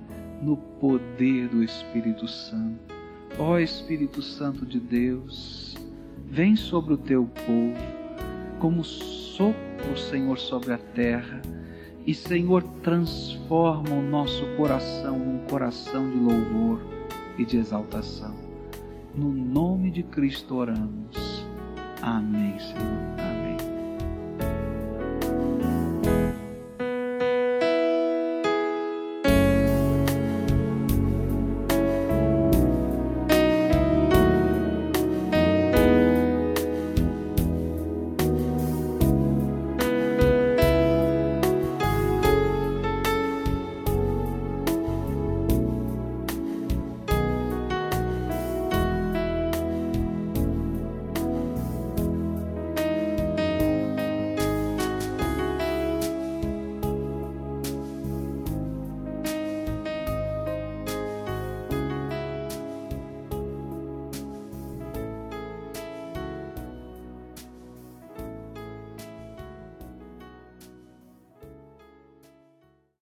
no 0.40 0.56
poder 0.56 1.48
do 1.48 1.62
Espírito 1.62 2.28
Santo. 2.28 2.94
Ó 3.38 3.58
Espírito 3.58 4.22
Santo 4.22 4.64
de 4.64 4.78
Deus, 4.78 5.76
vem 6.24 6.54
sobre 6.54 6.94
o 6.94 6.98
teu 6.98 7.26
povo 7.26 8.05
como 8.58 8.84
sopro, 8.84 9.96
Senhor, 9.96 10.38
sobre 10.38 10.72
a 10.72 10.78
terra. 10.78 11.40
E, 12.06 12.14
Senhor, 12.14 12.62
transforma 12.82 13.94
o 13.94 14.02
nosso 14.02 14.46
coração 14.56 15.18
num 15.18 15.38
coração 15.48 16.08
de 16.08 16.16
louvor 16.16 16.80
e 17.36 17.44
de 17.44 17.56
exaltação. 17.58 18.34
No 19.14 19.32
nome 19.32 19.90
de 19.90 20.02
Cristo 20.02 20.56
oramos. 20.56 21.46
Amém, 22.02 22.58
Senhor. 22.58 23.16
Amém. 23.18 23.45